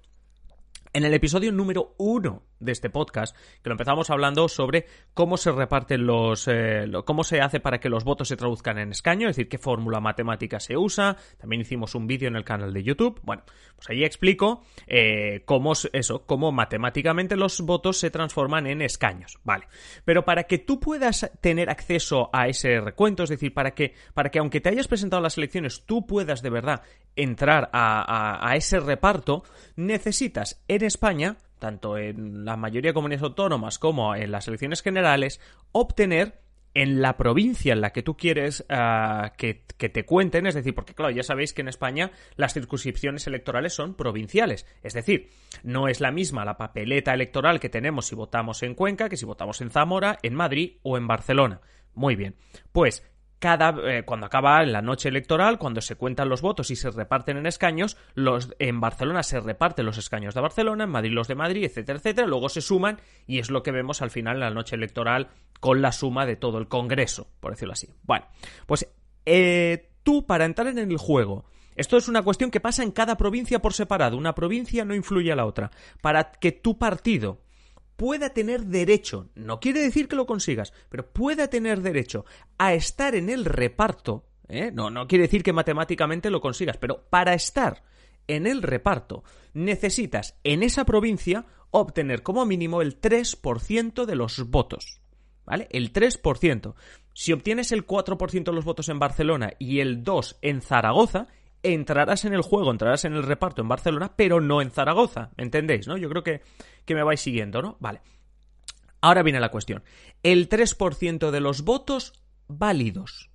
en 0.92 1.04
el 1.04 1.14
episodio 1.14 1.52
número 1.52 1.94
uno 1.98 2.42
de 2.60 2.72
este 2.72 2.90
podcast, 2.90 3.36
que 3.62 3.68
lo 3.68 3.74
empezamos 3.74 4.10
hablando 4.10 4.48
sobre 4.48 4.86
cómo 5.12 5.36
se 5.36 5.52
reparten 5.52 6.06
los. 6.06 6.48
Eh, 6.48 6.90
cómo 7.04 7.24
se 7.24 7.40
hace 7.40 7.60
para 7.60 7.80
que 7.80 7.88
los 7.88 8.04
votos 8.04 8.28
se 8.28 8.36
traduzcan 8.36 8.78
en 8.78 8.90
escaño, 8.90 9.28
es 9.28 9.36
decir, 9.36 9.48
qué 9.48 9.58
fórmula 9.58 10.00
matemática 10.00 10.60
se 10.60 10.76
usa. 10.76 11.16
También 11.38 11.62
hicimos 11.62 11.94
un 11.94 12.06
vídeo 12.06 12.28
en 12.28 12.36
el 12.36 12.44
canal 12.44 12.72
de 12.72 12.82
YouTube. 12.82 13.20
Bueno, 13.22 13.42
pues 13.76 13.90
ahí 13.90 14.04
explico 14.04 14.64
eh, 14.86 15.42
cómo 15.44 15.72
eso, 15.92 16.26
cómo 16.26 16.52
matemáticamente 16.52 17.36
los 17.36 17.60
votos 17.60 17.98
se 17.98 18.10
transforman 18.10 18.66
en 18.66 18.82
escaños. 18.82 19.38
Vale. 19.44 19.66
Pero 20.04 20.24
para 20.24 20.44
que 20.44 20.58
tú 20.58 20.80
puedas 20.80 21.30
tener 21.40 21.70
acceso 21.70 22.30
a 22.32 22.48
ese 22.48 22.80
recuento, 22.80 23.24
es 23.24 23.30
decir, 23.30 23.52
para 23.52 23.72
que, 23.72 23.94
para 24.14 24.30
que 24.30 24.38
aunque 24.38 24.60
te 24.60 24.68
hayas 24.68 24.88
presentado 24.88 25.22
las 25.22 25.38
elecciones, 25.38 25.84
tú 25.86 26.06
puedas 26.06 26.42
de 26.42 26.50
verdad 26.50 26.82
entrar 27.16 27.70
a 27.72 28.52
ese 28.56 28.80
reparto, 28.80 29.44
necesitas 29.76 30.62
en 30.68 30.84
España 30.84 31.36
tanto 31.64 31.96
en 31.96 32.44
la 32.44 32.58
mayoría 32.58 32.90
de 32.90 32.94
comunidades 32.94 33.22
autónomas 33.22 33.78
como 33.78 34.14
en 34.14 34.30
las 34.30 34.46
elecciones 34.48 34.82
generales, 34.82 35.40
obtener 35.72 36.42
en 36.74 37.00
la 37.00 37.16
provincia 37.16 37.72
en 37.72 37.80
la 37.80 37.90
que 37.90 38.02
tú 38.02 38.18
quieres 38.18 38.66
ah, 38.68 39.32
que, 39.38 39.64
te 39.78 40.04
cuenten, 40.04 40.46
es 40.46 40.54
decir, 40.54 40.74
porque 40.74 40.92
claro, 40.92 41.10
ya 41.10 41.22
sabéis 41.22 41.54
que 41.54 41.62
en 41.62 41.68
España 41.68 42.10
las 42.36 42.52
circunscripciones 42.52 43.26
electorales 43.26 43.72
son 43.72 43.94
provinciales, 43.94 44.66
es 44.82 44.92
decir, 44.92 45.30
no 45.62 45.88
es 45.88 46.02
la 46.02 46.10
misma 46.10 46.44
la 46.44 46.58
papeleta 46.58 47.14
electoral 47.14 47.60
que 47.60 47.70
tenemos 47.70 48.08
si 48.08 48.14
votamos 48.14 48.62
en 48.62 48.74
Cuenca 48.74 49.08
que 49.08 49.16
si 49.16 49.24
votamos 49.24 49.62
en 49.62 49.70
Zamora, 49.70 50.18
en 50.22 50.34
Madrid 50.34 50.76
o 50.82 50.98
en 50.98 51.06
Barcelona. 51.06 51.62
Muy 51.94 52.14
bien, 52.14 52.36
pues 52.72 53.10
eh, 53.44 54.02
cuando 54.04 54.26
acaba 54.26 54.64
la 54.64 54.82
noche 54.82 55.08
electoral, 55.08 55.58
cuando 55.58 55.80
se 55.80 55.96
cuentan 55.96 56.28
los 56.28 56.40
votos 56.40 56.70
y 56.70 56.76
se 56.76 56.90
reparten 56.90 57.36
en 57.36 57.46
escaños, 57.46 57.96
los, 58.14 58.54
en 58.58 58.80
Barcelona 58.80 59.22
se 59.22 59.40
reparten 59.40 59.86
los 59.86 59.98
escaños 59.98 60.34
de 60.34 60.40
Barcelona, 60.40 60.84
en 60.84 60.90
Madrid 60.90 61.12
los 61.12 61.28
de 61.28 61.34
Madrid, 61.34 61.64
etcétera, 61.64 61.98
etcétera, 61.98 62.26
luego 62.26 62.48
se 62.48 62.60
suman 62.60 63.00
y 63.26 63.38
es 63.38 63.50
lo 63.50 63.62
que 63.62 63.70
vemos 63.70 64.02
al 64.02 64.10
final 64.10 64.36
en 64.36 64.40
la 64.40 64.50
noche 64.50 64.76
electoral 64.76 65.28
con 65.60 65.82
la 65.82 65.92
suma 65.92 66.26
de 66.26 66.36
todo 66.36 66.58
el 66.58 66.68
Congreso, 66.68 67.28
por 67.40 67.52
decirlo 67.52 67.72
así. 67.72 67.88
Bueno, 68.02 68.26
pues 68.66 68.88
eh, 69.26 69.90
tú 70.02 70.26
para 70.26 70.44
entrar 70.44 70.68
en 70.68 70.78
el 70.78 70.96
juego, 70.96 71.44
esto 71.76 71.96
es 71.96 72.08
una 72.08 72.22
cuestión 72.22 72.50
que 72.50 72.60
pasa 72.60 72.82
en 72.82 72.92
cada 72.92 73.16
provincia 73.16 73.60
por 73.60 73.74
separado, 73.74 74.16
una 74.16 74.34
provincia 74.34 74.84
no 74.84 74.94
influye 74.94 75.32
a 75.32 75.36
la 75.36 75.46
otra, 75.46 75.70
para 76.00 76.32
que 76.32 76.52
tu 76.52 76.78
partido 76.78 77.40
pueda 77.96 78.30
tener 78.30 78.66
derecho, 78.66 79.30
no 79.34 79.60
quiere 79.60 79.80
decir 79.80 80.08
que 80.08 80.16
lo 80.16 80.26
consigas, 80.26 80.72
pero 80.88 81.06
pueda 81.12 81.48
tener 81.48 81.80
derecho 81.80 82.24
a 82.58 82.74
estar 82.74 83.14
en 83.14 83.30
el 83.30 83.44
reparto, 83.44 84.24
¿eh? 84.48 84.70
no, 84.72 84.90
no 84.90 85.06
quiere 85.06 85.24
decir 85.24 85.42
que 85.42 85.52
matemáticamente 85.52 86.30
lo 86.30 86.40
consigas, 86.40 86.76
pero 86.76 87.04
para 87.08 87.34
estar 87.34 87.82
en 88.26 88.46
el 88.46 88.62
reparto 88.62 89.24
necesitas 89.52 90.38
en 90.44 90.62
esa 90.62 90.84
provincia 90.84 91.46
obtener 91.70 92.22
como 92.22 92.46
mínimo 92.46 92.82
el 92.82 93.00
3% 93.00 94.04
de 94.04 94.14
los 94.14 94.48
votos. 94.48 95.00
¿Vale? 95.44 95.68
El 95.70 95.92
3%. 95.92 96.74
Si 97.12 97.32
obtienes 97.32 97.70
el 97.72 97.86
4% 97.86 98.44
de 98.44 98.52
los 98.52 98.64
votos 98.64 98.88
en 98.88 98.98
Barcelona 98.98 99.52
y 99.58 99.80
el 99.80 100.02
2% 100.02 100.36
en 100.40 100.62
Zaragoza, 100.62 101.28
entrarás 101.64 102.24
en 102.24 102.34
el 102.34 102.42
juego, 102.42 102.70
entrarás 102.70 103.04
en 103.04 103.14
el 103.14 103.22
reparto 103.22 103.62
en 103.62 103.68
Barcelona, 103.68 104.12
pero 104.16 104.40
no 104.40 104.62
en 104.62 104.70
Zaragoza. 104.70 105.30
¿Entendéis, 105.36 105.88
no? 105.88 105.96
Yo 105.96 106.08
creo 106.08 106.22
que, 106.22 106.42
que 106.84 106.94
me 106.94 107.02
vais 107.02 107.20
siguiendo, 107.20 107.62
¿no? 107.62 107.76
Vale. 107.80 108.02
Ahora 109.00 109.22
viene 109.22 109.40
la 109.40 109.50
cuestión. 109.50 109.82
El 110.22 110.48
3% 110.48 111.30
de 111.30 111.40
los 111.40 111.62
votos 111.62 112.12
válidos. 112.46 113.30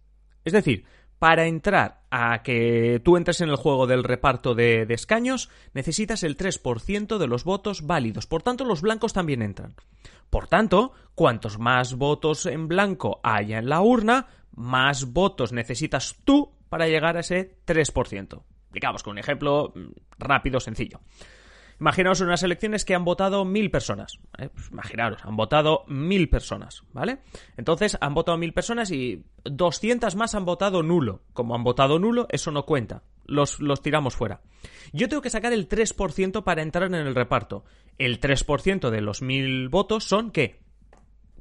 Es 0.45 0.53
decir, 0.53 0.85
para 1.19 1.47
entrar 1.47 2.01
a 2.09 2.41
que 2.43 3.01
tú 3.03 3.17
entres 3.17 3.41
en 3.41 3.49
el 3.49 3.55
juego 3.55 3.85
del 3.85 4.03
reparto 4.03 4.55
de, 4.55 4.85
de, 4.85 4.93
escaños, 4.93 5.49
necesitas 5.73 6.23
el 6.23 6.37
3% 6.37 7.17
de 7.17 7.27
los 7.27 7.43
votos 7.43 7.85
válidos. 7.85 8.25
Por 8.25 8.41
tanto, 8.41 8.63
los 8.63 8.81
blancos 8.81 9.13
también 9.13 9.41
entran. 9.41 9.75
Por 10.29 10.47
tanto, 10.47 10.93
cuantos 11.15 11.59
más 11.59 11.95
votos 11.95 12.45
en 12.45 12.67
blanco 12.67 13.19
haya 13.23 13.57
en 13.59 13.69
la 13.69 13.81
urna, 13.81 14.27
más 14.55 15.11
votos 15.11 15.51
necesitas 15.51 16.17
tú 16.23 16.58
para 16.69 16.87
llegar 16.87 17.17
a 17.17 17.21
ese 17.21 17.57
3%. 17.65 18.43
Digamos 18.71 19.03
con 19.03 19.11
un 19.11 19.19
ejemplo 19.19 19.73
mm, 19.75 19.89
rápido, 20.19 20.59
sencillo. 20.59 21.01
Imaginaos 21.79 22.19
unas 22.19 22.43
elecciones 22.43 22.83
que 22.83 22.93
han 22.93 23.05
votado 23.05 23.45
mil 23.45 23.71
personas. 23.71 24.19
¿eh? 24.37 24.49
Pues 24.53 24.69
imaginaros, 24.69 25.23
han 25.23 25.37
votado 25.37 25.85
mil 25.87 26.27
personas, 26.29 26.83
¿vale? 26.91 27.19
Entonces 27.55 27.97
han 28.01 28.13
votado 28.13 28.37
mil 28.37 28.53
personas 28.53 28.91
y 28.91 29.23
200 29.45 30.15
más 30.15 30.35
han 30.35 30.43
votado 30.43 30.83
nulo. 30.83 31.21
Como 31.31 31.55
han 31.55 31.63
votado 31.63 31.97
nulo, 31.97 32.27
eso 32.31 32.51
no 32.51 32.65
cuenta. 32.65 33.03
Los, 33.25 33.61
los 33.61 33.81
tiramos 33.81 34.15
fuera. 34.15 34.41
Yo 34.91 35.07
tengo 35.07 35.21
que 35.21 35.29
sacar 35.29 35.53
el 35.53 35.69
3% 35.69 36.43
para 36.43 36.63
entrar 36.63 36.87
en 36.87 36.95
el 36.95 37.15
reparto. 37.15 37.63
El 37.97 38.19
3% 38.19 38.89
de 38.89 39.01
los 39.01 39.21
mil 39.21 39.69
votos 39.69 40.03
son, 40.03 40.31
¿qué? 40.31 40.59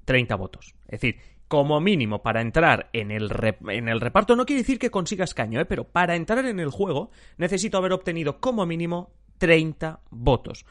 30 0.04 0.36
votos. 0.36 0.74
Es 0.86 1.00
decir, 1.00 1.20
como 1.48 1.80
mínimo 1.80 2.22
para 2.22 2.42
entrar 2.42 2.90
en 2.92 3.10
el, 3.10 3.30
reparto, 3.30 4.36
no 4.36 4.46
quiere 4.46 4.62
decir 4.62 4.78
que 4.78 4.90
consigas 4.90 5.34
caño, 5.34 5.60
¿eh? 5.60 5.64
pero 5.64 5.84
para 5.84 6.14
entrar 6.14 6.44
en 6.44 6.60
el 6.60 6.70
juego 6.70 7.10
necesito 7.38 7.78
haber 7.78 7.92
obtenido 7.92 8.38
como 8.38 8.66
mínimo 8.66 9.12
30 9.38 10.00
votos. 10.10 10.66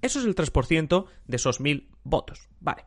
Eso 0.00 0.20
es 0.20 0.24
el 0.24 0.34
3% 0.34 1.06
de 1.26 1.36
esos 1.36 1.60
1000 1.60 1.88
votos. 2.04 2.48
Vale. 2.60 2.84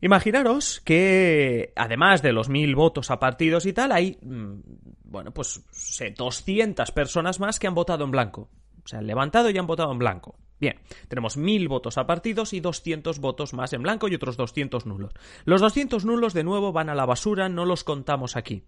Imaginaros 0.00 0.80
que, 0.84 1.72
además 1.74 2.22
de 2.22 2.32
los 2.32 2.48
1000 2.48 2.74
votos 2.74 3.10
a 3.10 3.18
partidos 3.18 3.66
y 3.66 3.72
tal, 3.72 3.92
hay, 3.92 4.18
mm, 4.22 4.60
bueno, 5.04 5.32
pues, 5.32 5.62
sé, 5.72 6.10
200 6.10 6.90
personas 6.92 7.40
más 7.40 7.58
que 7.58 7.66
han 7.66 7.74
votado 7.74 8.04
en 8.04 8.10
blanco. 8.10 8.50
Se 8.84 8.96
han 8.96 9.06
levantado 9.06 9.50
y 9.50 9.58
han 9.58 9.66
votado 9.66 9.90
en 9.90 9.98
blanco. 9.98 10.38
Bien, 10.58 10.80
tenemos 11.08 11.36
1000 11.36 11.68
votos 11.68 11.98
a 11.98 12.06
partidos 12.06 12.54
y 12.54 12.60
200 12.60 13.18
votos 13.18 13.52
más 13.52 13.72
en 13.74 13.82
blanco 13.82 14.08
y 14.08 14.14
otros 14.14 14.38
200 14.38 14.86
nulos. 14.86 15.12
Los 15.44 15.60
200 15.60 16.04
nulos 16.06 16.32
de 16.32 16.44
nuevo 16.44 16.72
van 16.72 16.88
a 16.88 16.94
la 16.94 17.04
basura, 17.04 17.48
no 17.48 17.66
los 17.66 17.84
contamos 17.84 18.36
aquí. 18.36 18.62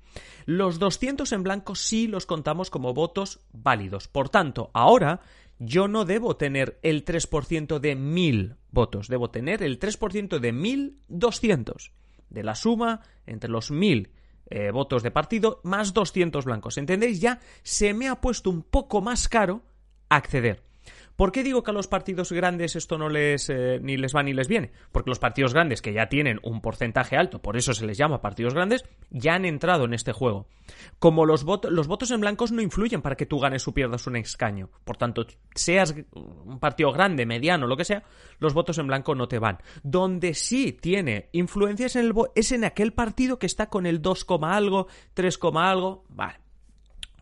Los 0.45 0.79
200 0.79 1.33
en 1.33 1.43
blanco 1.43 1.75
sí 1.75 2.07
los 2.07 2.27
contamos 2.27 2.69
como 2.69 2.93
votos 2.93 3.41
válidos. 3.53 4.07
Por 4.07 4.29
tanto, 4.29 4.71
ahora 4.75 5.21
yo 5.59 5.89
no 5.89 6.05
debo 6.05 6.37
tener 6.37 6.79
el 6.83 7.05
3% 7.05 7.79
de 7.79 7.97
1000 7.97 8.57
votos, 8.71 9.09
debo 9.09 9.31
tener 9.31 9.63
el 9.63 9.79
3% 9.79 10.39
de 10.39 10.53
1200. 10.53 11.93
De 12.29 12.43
la 12.43 12.55
suma 12.55 13.01
entre 13.25 13.49
los 13.49 13.71
1000 13.71 14.11
eh, 14.51 14.71
votos 14.71 15.03
de 15.03 15.11
partido 15.11 15.63
más 15.65 15.95
200 15.95 16.45
blancos. 16.45 16.77
¿Entendéis? 16.77 17.21
Ya 17.21 17.41
se 17.63 17.95
me 17.95 18.09
ha 18.09 18.21
puesto 18.21 18.51
un 18.51 18.63
poco 18.63 19.01
más 19.01 19.27
caro 19.29 19.63
acceder. 20.11 20.68
¿Por 21.19 21.33
qué 21.33 21.43
digo 21.43 21.65
que 21.65 21.73
a 21.73 21.75
los 21.75 21.89
partidos 21.89 22.31
grandes 22.31 22.77
esto 22.77 22.97
no 22.97 23.09
les 23.09 23.51
eh, 23.51 23.81
ni 23.83 23.97
les 23.97 24.15
va 24.15 24.23
ni 24.23 24.33
les 24.33 24.47
viene? 24.47 24.71
Porque 24.93 25.11
los 25.11 25.19
partidos 25.19 25.53
grandes 25.53 25.83
que 25.83 25.93
ya 25.93 26.09
tienen 26.09 26.39
un 26.45 26.61
porcentaje 26.61 27.17
alto, 27.17 27.43
por 27.43 27.57
eso 27.57 27.75
se 27.75 27.85
les 27.85 27.99
llama 27.99 28.23
partidos 28.23 28.55
grandes, 28.55 28.85
ya 29.11 29.35
han 29.35 29.45
entrado 29.45 29.85
en 29.85 29.95
este 29.95 30.13
juego. 30.13 30.47
Como 31.01 31.27
los, 31.27 31.45
los 31.45 31.89
votos 31.89 32.13
en 32.13 32.21
blancos 32.21 32.53
no 32.53 32.63
influyen 32.63 33.03
para 33.03 33.17
que 33.17 33.27
tú 33.27 33.41
ganes 33.41 33.67
o 33.67 33.75
pierdas 33.75 34.07
un 34.07 34.15
escaño. 34.15 34.71
Por 34.85 34.97
tanto, 34.97 35.27
seas 35.57 35.93
un 36.13 36.61
partido 36.61 36.93
grande, 36.93 37.27
mediano, 37.27 37.67
lo 37.67 37.77
que 37.77 37.85
sea, 37.85 38.05
los 38.39 38.55
votos 38.55 38.79
en 38.79 38.87
blanco 38.87 39.17
no 39.17 39.27
te 39.27 39.41
van. 39.41 39.59
Donde 39.83 40.35
sí 40.35 40.71
tiene 40.71 41.31
influencia 41.33 41.87
es 41.87 41.97
en, 41.97 42.05
el, 42.05 42.15
es 42.37 42.53
en 42.53 42.63
aquel 42.63 42.93
partido 42.93 43.41
que 43.41 43.47
está 43.47 43.69
con 43.69 43.87
el 43.87 44.01
2, 44.03 44.25
algo, 44.43 44.87
3, 45.15 45.41
algo. 45.57 46.05
Vale 46.11 46.48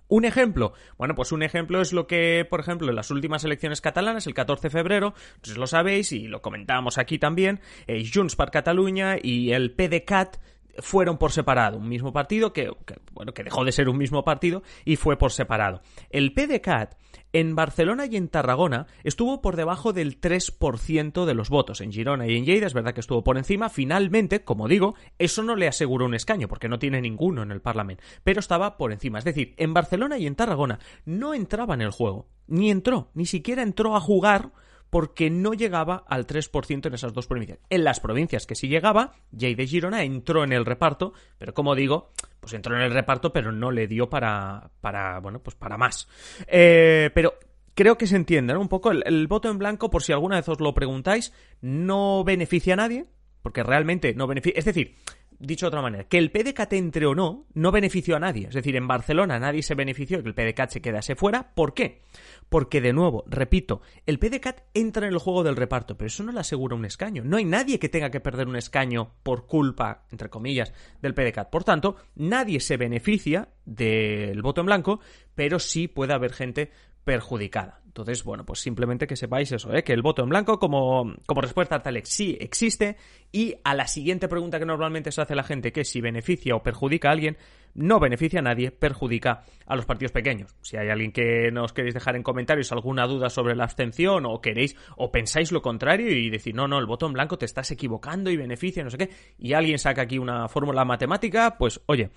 un 0.09 0.25
ejemplo. 0.25 0.73
Bueno, 0.99 1.15
pues 1.15 1.33
un 1.33 1.43
ejemplo 1.43 1.81
es 1.81 1.93
lo 1.93 2.07
que, 2.07 2.47
por 2.49 2.61
ejemplo, 2.61 2.89
en 2.89 2.97
las 2.97 3.11
últimas 3.11 3.45
elecciones 3.45 3.81
catalanas, 3.81 4.27
el 4.27 4.35
14 4.35 4.69
de 4.69 4.71
febrero, 4.71 5.15
pues 5.41 5.57
lo 5.57 5.67
sabéis 5.67 6.13
y 6.13 6.27
lo 6.29 6.43
comentábamos 6.43 6.99
aquí 6.99 7.19
también, 7.19 7.61
eh, 7.87 8.05
Junts 8.13 8.37
per 8.37 8.51
Catalunya 8.51 9.17
y 9.21 9.53
el 9.53 9.73
PDCAT 9.73 10.37
fueron 10.79 11.19
por 11.19 11.33
separado, 11.33 11.79
un 11.79 11.89
mismo 11.89 12.13
partido 12.13 12.53
que, 12.53 12.71
bueno, 13.13 13.33
que 13.33 13.45
dejó 13.45 13.65
de 13.65 13.73
ser 13.73 13.89
un 13.89 13.99
mismo 13.99 14.25
partido 14.25 14.63
y 14.85 14.97
fue 14.97 15.17
por 15.17 15.33
separado. 15.33 15.81
El 16.11 16.33
PDCAT 16.33 16.95
en 17.33 17.55
Barcelona 17.55 18.07
y 18.07 18.17
en 18.17 18.29
Tarragona 18.29 18.87
estuvo 19.05 19.41
por 19.43 19.57
debajo 19.57 19.93
del 19.93 20.21
3% 20.21 21.25
de 21.25 21.35
los 21.35 21.51
votos. 21.51 21.81
En 21.81 21.93
Girona 21.93 22.27
y 22.27 22.37
en 22.37 22.45
Lleida 22.45 22.67
es 22.67 22.75
verdad 22.75 22.95
que 22.95 23.01
estuvo 23.01 23.25
por 23.25 23.39
encima. 23.39 23.69
Finalmente, 23.69 24.45
como 24.45 24.69
digo, 24.69 24.95
eso 25.19 25.43
no 25.43 25.57
le 25.57 25.69
aseguró 25.69 26.07
un 26.07 26.15
escaño 26.15 26.49
porque 26.49 26.69
no 26.69 26.79
tiene 26.79 27.01
ninguno 27.01 27.43
en 27.43 27.51
el 27.51 27.61
Parlamento, 27.61 28.03
pero 28.25 28.41
estaba 28.41 28.77
por 28.77 28.93
encima. 28.93 29.19
Es 29.19 29.25
decir, 29.25 29.55
en 29.57 29.75
Barcelona 29.75 30.19
y 30.19 30.27
en 30.27 30.37
Tarragona 30.37 30.79
no 31.05 31.35
entraba 31.35 31.75
en 31.75 31.83
el 31.83 31.91
juego, 31.91 32.29
ni 32.47 32.71
entró, 32.71 33.11
ni 33.15 33.27
siquiera 33.27 33.63
entró 33.63 33.97
a 33.97 34.01
jugar 34.01 34.53
porque 34.91 35.31
no 35.31 35.55
llegaba 35.55 36.05
al 36.07 36.27
3% 36.27 36.87
en 36.87 36.95
esas 36.95 37.13
dos 37.13 37.27
provincias. 37.27 37.59
En 37.71 37.85
las 37.85 38.01
provincias 38.01 38.47
que 38.47 38.55
sí 38.55 38.69
llegaba, 38.69 39.15
Jay 39.37 39.55
de 39.55 39.67
Girona 39.67 40.05
entró 40.05 40.45
en 40.45 40.53
el 40.53 40.65
reparto, 40.65 41.13
pero 41.39 41.55
como 41.55 41.75
digo, 41.75 42.13
pues 42.41 42.53
entró 42.53 42.77
en 42.77 42.83
el 42.83 42.93
reparto, 42.93 43.33
pero 43.33 43.53
no 43.53 43.71
le 43.71 43.87
dio 43.87 44.09
para, 44.09 44.71
para 44.81 45.21
bueno, 45.21 45.41
pues 45.41 45.57
para 45.57 45.77
más. 45.77 46.09
Eh, 46.47 47.11
pero 47.15 47.35
creo 47.75 47.99
que 47.99 48.07
se 48.07 48.17
entiende, 48.17 48.55
¿no? 48.55 48.61
Un 48.61 48.69
poco 48.69 48.91
el, 48.91 49.03
el, 49.07 49.27
voto 49.27 49.51
en 49.51 49.59
blanco, 49.59 49.91
por 49.91 50.03
si 50.03 50.13
alguna 50.13 50.37
vez 50.37 50.49
os 50.49 50.61
lo 50.61 50.75
preguntáis, 50.75 51.33
no 51.61 52.25
beneficia 52.25 52.75
a 52.75 52.77
nadie, 52.77 53.07
porque 53.43 53.63
realmente 53.63 54.15
no 54.15 54.27
beneficia. 54.27 54.59
Es 54.59 54.65
decir, 54.65 54.97
dicho 55.39 55.67
de 55.67 55.69
otra 55.69 55.83
manera, 55.83 56.05
que 56.05 56.19
el 56.19 56.31
PDCAT 56.31 56.73
entre 56.75 57.07
o 57.07 57.15
no, 57.15 57.47
no 57.55 57.73
benefició 57.73 58.17
a 58.17 58.21
nadie. 58.21 58.49
Es 58.49 58.55
decir, 58.55 58.77
en 58.77 58.89
Barcelona 58.89 59.39
nadie 59.39 59.63
se 59.63 59.75
benefició 59.75 60.23
que 60.23 60.29
el 60.29 60.35
PDCAT 60.35 60.71
se 60.71 60.81
quedase 60.81 61.15
fuera. 61.15 61.55
¿Por 61.55 61.75
qué? 61.75 62.03
Porque, 62.49 62.81
de 62.81 62.93
nuevo, 62.93 63.25
repito, 63.27 63.81
el 64.07 64.19
PDCAT 64.19 64.61
entra 64.75 65.07
en 65.07 65.13
el 65.13 65.19
juego 65.19 65.43
del 65.43 65.57
reparto, 65.57 65.97
pero 65.97 66.07
eso 66.07 66.23
no 66.23 66.33
le 66.33 66.41
asegura 66.41 66.77
un 66.77 66.85
escaño. 66.85 67.23
No 67.25 67.37
hay 67.37 67.45
nadie 67.45 67.79
que 67.79 67.89
tenga 67.89 68.11
que 68.11 68.21
perder 68.21 68.49
un 68.49 68.57
escaño 68.57 69.13
por 69.23 69.47
culpa, 69.47 70.07
entre 70.11 70.31
comillas, 70.31 70.73
del 71.03 71.15
PDCAT. 71.15 71.51
Por 71.51 71.65
tanto, 71.65 71.97
nadie 72.15 72.61
se 72.61 72.77
beneficia 72.77 73.49
del 73.65 74.43
voto 74.43 74.61
en 74.61 74.67
blanco, 74.67 75.01
pero 75.35 75.59
sí 75.59 75.89
puede 75.89 76.15
haber 76.15 76.33
gente 76.33 76.71
perjudicada. 77.05 77.81
Entonces, 77.97 78.25
bueno, 78.25 78.45
pues 78.45 78.61
simplemente 78.61 79.07
que 79.07 79.17
sepáis 79.17 79.51
eso, 79.53 79.73
¿eh? 79.73 79.83
que 79.83 79.95
el 79.95 80.03
voto 80.03 80.23
en 80.23 80.29
blanco 80.29 80.59
como, 80.59 81.15
como 81.25 81.41
respuesta 81.41 81.77
a 81.77 81.83
Talex 81.83 82.11
sí 82.11 82.37
existe 82.39 82.99
y 83.33 83.55
a 83.65 83.75
la 83.75 83.87
siguiente 83.87 84.29
pregunta 84.29 84.59
que 84.59 84.67
normalmente 84.67 85.11
se 85.11 85.23
hace 85.23 85.35
la 85.35 85.43
gente, 85.43 85.73
que 85.73 85.83
si 85.83 86.03
beneficia 86.03 86.55
o 86.55 86.63
perjudica 86.63 87.09
a 87.09 87.13
alguien, 87.13 87.39
no 87.73 87.99
beneficia 87.99 88.41
a 88.41 88.43
nadie, 88.43 88.71
perjudica 88.71 89.45
a 89.65 89.77
los 89.77 89.87
partidos 89.87 90.13
pequeños. 90.13 90.55
Si 90.61 90.77
hay 90.77 90.91
alguien 90.91 91.11
que 91.11 91.51
nos 91.51 91.73
queréis 91.73 91.95
dejar 91.95 92.17
en 92.17 92.23
comentarios 92.23 92.71
alguna 92.71 93.07
duda 93.07 93.31
sobre 93.31 93.57
la 93.57 93.65
abstención 93.65 94.27
o 94.27 94.43
queréis 94.43 94.77
o 94.99 95.11
pensáis 95.11 95.51
lo 95.51 95.63
contrario 95.63 96.11
y 96.11 96.29
decir, 96.29 96.55
no, 96.55 96.69
no, 96.69 96.79
el 96.79 96.85
voto 96.87 97.07
en 97.07 97.15
blanco 97.15 97.39
te 97.39 97.47
estás 97.47 97.71
equivocando 97.71 98.31
y 98.31 98.37
beneficia, 98.37 98.85
no 98.85 98.91
sé 98.91 98.99
qué, 98.99 99.11
y 99.39 99.55
alguien 99.55 99.79
saca 99.79 100.03
aquí 100.03 100.19
una 100.19 100.49
fórmula 100.49 100.85
matemática, 100.85 101.57
pues 101.59 101.81
oye, 101.87 102.11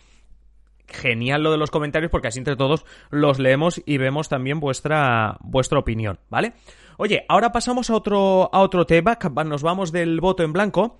genial 0.91 1.43
lo 1.43 1.51
de 1.51 1.57
los 1.57 1.71
comentarios 1.71 2.11
porque 2.11 2.27
así 2.27 2.39
entre 2.39 2.55
todos 2.55 2.85
los 3.09 3.39
leemos 3.39 3.81
y 3.85 3.97
vemos 3.97 4.29
también 4.29 4.59
vuestra, 4.59 5.37
vuestra 5.41 5.79
opinión, 5.79 6.19
¿vale? 6.29 6.53
Oye, 6.97 7.25
ahora 7.29 7.51
pasamos 7.51 7.89
a 7.89 7.95
otro, 7.95 8.49
a 8.53 8.59
otro 8.59 8.85
tema, 8.85 9.17
nos 9.45 9.63
vamos 9.63 9.91
del 9.91 10.19
voto 10.19 10.43
en 10.43 10.53
blanco 10.53 10.99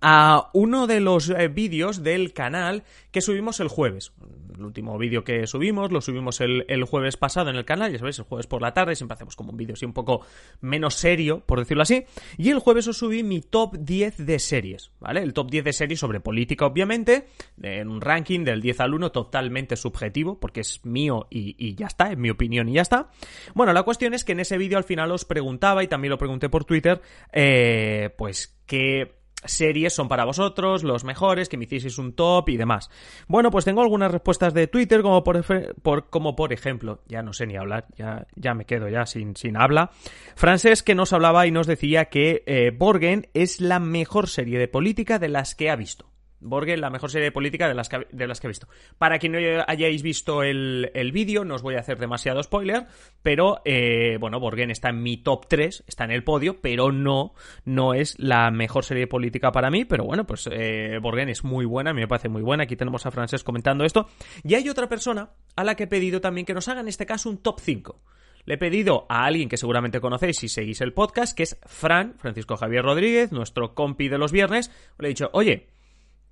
a 0.00 0.50
uno 0.52 0.86
de 0.86 1.00
los 1.00 1.30
eh, 1.30 1.48
vídeos 1.48 2.02
del 2.02 2.32
canal 2.32 2.84
que 3.10 3.20
subimos 3.20 3.60
el 3.60 3.68
jueves. 3.68 4.12
El 4.56 4.64
último 4.64 4.96
vídeo 4.98 5.24
que 5.24 5.46
subimos 5.46 5.90
lo 5.90 6.00
subimos 6.00 6.40
el, 6.40 6.84
jueves 6.84 7.16
pasado 7.16 7.50
en 7.50 7.56
el 7.56 7.64
canal, 7.64 7.92
ya 7.92 7.98
sabéis, 7.98 8.18
el 8.18 8.24
jueves 8.24 8.46
por 8.46 8.62
la 8.62 8.72
tarde, 8.72 8.94
siempre 8.94 9.14
hacemos 9.14 9.36
como 9.36 9.50
un 9.50 9.56
vídeo 9.56 9.74
así 9.74 9.84
un 9.84 9.92
poco 9.92 10.20
menos 10.60 10.94
serio, 10.94 11.42
por 11.44 11.58
decirlo 11.58 11.82
así. 11.82 12.04
Y 12.36 12.50
el 12.50 12.58
jueves 12.58 12.86
os 12.88 12.98
subí 12.98 13.22
mi 13.22 13.40
top 13.40 13.76
10 13.78 14.26
de 14.26 14.38
series, 14.38 14.92
¿vale? 15.00 15.22
El 15.22 15.32
top 15.32 15.50
10 15.50 15.64
de 15.64 15.72
series 15.72 16.00
sobre 16.00 16.20
política, 16.20 16.66
obviamente, 16.66 17.26
en 17.60 17.88
un 17.88 18.00
ranking 18.00 18.44
del 18.44 18.60
10 18.60 18.80
al 18.80 18.94
1 18.94 19.12
totalmente 19.12 19.76
subjetivo, 19.76 20.38
porque 20.38 20.60
es 20.60 20.84
mío 20.84 21.26
y, 21.30 21.74
ya 21.74 21.86
está, 21.86 22.12
es 22.12 22.18
mi 22.18 22.30
opinión 22.30 22.68
y 22.68 22.74
ya 22.74 22.82
está. 22.82 23.10
Bueno, 23.54 23.72
la 23.72 23.82
cuestión 23.82 24.14
es 24.14 24.24
que 24.24 24.32
en 24.32 24.40
ese 24.40 24.58
vídeo 24.58 24.78
al 24.78 24.84
final 24.84 25.10
os 25.10 25.24
preguntaba, 25.24 25.82
y 25.82 25.88
también 25.88 26.10
lo 26.10 26.18
pregunté 26.18 26.48
por 26.48 26.64
Twitter, 26.64 27.00
eh, 27.32 28.10
pues 28.16 28.56
que 28.66 29.23
series 29.44 29.92
son 29.92 30.08
para 30.08 30.24
vosotros, 30.24 30.84
los 30.84 31.04
mejores, 31.04 31.48
que 31.48 31.56
me 31.56 31.64
hicieseis 31.64 31.98
un 31.98 32.14
top 32.14 32.48
y 32.48 32.56
demás. 32.56 32.90
Bueno, 33.28 33.50
pues 33.50 33.64
tengo 33.64 33.82
algunas 33.82 34.10
respuestas 34.10 34.54
de 34.54 34.66
Twitter, 34.66 35.02
como 35.02 35.22
por, 35.24 36.08
como 36.10 36.36
por 36.36 36.52
ejemplo, 36.52 37.00
ya 37.06 37.22
no 37.22 37.32
sé 37.32 37.46
ni 37.46 37.56
hablar, 37.56 37.86
ya, 37.96 38.26
ya 38.36 38.54
me 38.54 38.64
quedo 38.64 38.88
ya 38.88 39.06
sin, 39.06 39.36
sin 39.36 39.56
habla. 39.56 39.90
Frances 40.36 40.82
que 40.82 40.94
nos 40.94 41.12
hablaba 41.12 41.46
y 41.46 41.50
nos 41.50 41.66
decía 41.66 42.06
que 42.06 42.42
eh, 42.46 42.70
Borgen 42.70 43.28
es 43.34 43.60
la 43.60 43.80
mejor 43.80 44.28
serie 44.28 44.58
de 44.58 44.68
política 44.68 45.18
de 45.18 45.28
las 45.28 45.54
que 45.54 45.70
ha 45.70 45.76
visto. 45.76 46.13
Borgen, 46.44 46.80
la 46.80 46.90
mejor 46.90 47.10
serie 47.10 47.24
de 47.24 47.32
política 47.32 47.66
de 47.68 47.74
las 47.74 47.88
que, 47.88 48.06
de 48.12 48.26
las 48.26 48.40
que 48.40 48.46
he 48.46 48.48
visto. 48.48 48.68
Para 48.98 49.18
quien 49.18 49.32
no 49.32 49.38
hayáis 49.66 50.02
visto 50.02 50.42
el, 50.42 50.90
el 50.94 51.12
vídeo, 51.12 51.44
no 51.44 51.54
os 51.54 51.62
voy 51.62 51.74
a 51.74 51.80
hacer 51.80 51.98
demasiado 51.98 52.42
spoiler, 52.42 52.86
pero 53.22 53.60
eh, 53.64 54.16
bueno, 54.20 54.38
Borgen 54.40 54.70
está 54.70 54.90
en 54.90 55.02
mi 55.02 55.16
top 55.16 55.46
3, 55.48 55.84
está 55.86 56.04
en 56.04 56.10
el 56.10 56.24
podio, 56.24 56.60
pero 56.60 56.92
no, 56.92 57.34
no 57.64 57.94
es 57.94 58.18
la 58.18 58.50
mejor 58.50 58.84
serie 58.84 59.02
de 59.02 59.08
política 59.08 59.52
para 59.52 59.70
mí, 59.70 59.84
pero 59.84 60.04
bueno, 60.04 60.26
pues 60.26 60.48
eh, 60.52 60.98
Borgen 61.00 61.28
es 61.28 61.44
muy 61.44 61.64
buena, 61.64 61.90
a 61.90 61.94
mí 61.94 62.00
me 62.00 62.08
parece 62.08 62.28
muy 62.28 62.42
buena, 62.42 62.64
aquí 62.64 62.76
tenemos 62.76 63.06
a 63.06 63.10
Francés 63.10 63.42
comentando 63.42 63.84
esto, 63.84 64.08
y 64.42 64.54
hay 64.54 64.68
otra 64.68 64.88
persona 64.88 65.30
a 65.56 65.64
la 65.64 65.74
que 65.74 65.84
he 65.84 65.88
pedido 65.88 66.20
también 66.20 66.46
que 66.46 66.54
nos 66.54 66.68
haga 66.68 66.80
en 66.80 66.88
este 66.88 67.06
caso 67.06 67.30
un 67.30 67.38
top 67.38 67.60
5. 67.60 68.02
Le 68.46 68.54
he 68.54 68.58
pedido 68.58 69.06
a 69.08 69.24
alguien 69.24 69.48
que 69.48 69.56
seguramente 69.56 70.00
conocéis 70.00 70.36
si 70.36 70.48
seguís 70.48 70.82
el 70.82 70.92
podcast, 70.92 71.34
que 71.34 71.44
es 71.44 71.58
Fran, 71.64 72.14
Francisco 72.18 72.56
Javier 72.56 72.84
Rodríguez, 72.84 73.32
nuestro 73.32 73.74
compi 73.74 74.08
de 74.08 74.18
los 74.18 74.32
viernes. 74.32 74.70
Le 74.98 75.08
he 75.08 75.08
dicho, 75.08 75.30
oye, 75.32 75.68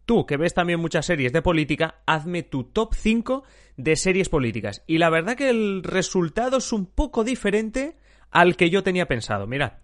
tú 0.04 0.26
que 0.26 0.36
ves 0.36 0.54
también 0.54 0.80
muchas 0.80 1.06
series 1.06 1.32
de 1.32 1.42
política, 1.42 1.96
hazme 2.06 2.42
tu 2.42 2.64
top 2.64 2.94
5 2.94 3.44
de 3.76 3.96
series 3.96 4.28
políticas. 4.28 4.82
Y 4.86 4.98
la 4.98 5.10
verdad 5.10 5.36
que 5.36 5.50
el 5.50 5.82
resultado 5.82 6.58
es 6.58 6.72
un 6.72 6.86
poco 6.86 7.24
diferente 7.24 7.96
al 8.30 8.56
que 8.56 8.70
yo 8.70 8.82
tenía 8.82 9.06
pensado. 9.06 9.46
Mirad. 9.46 9.74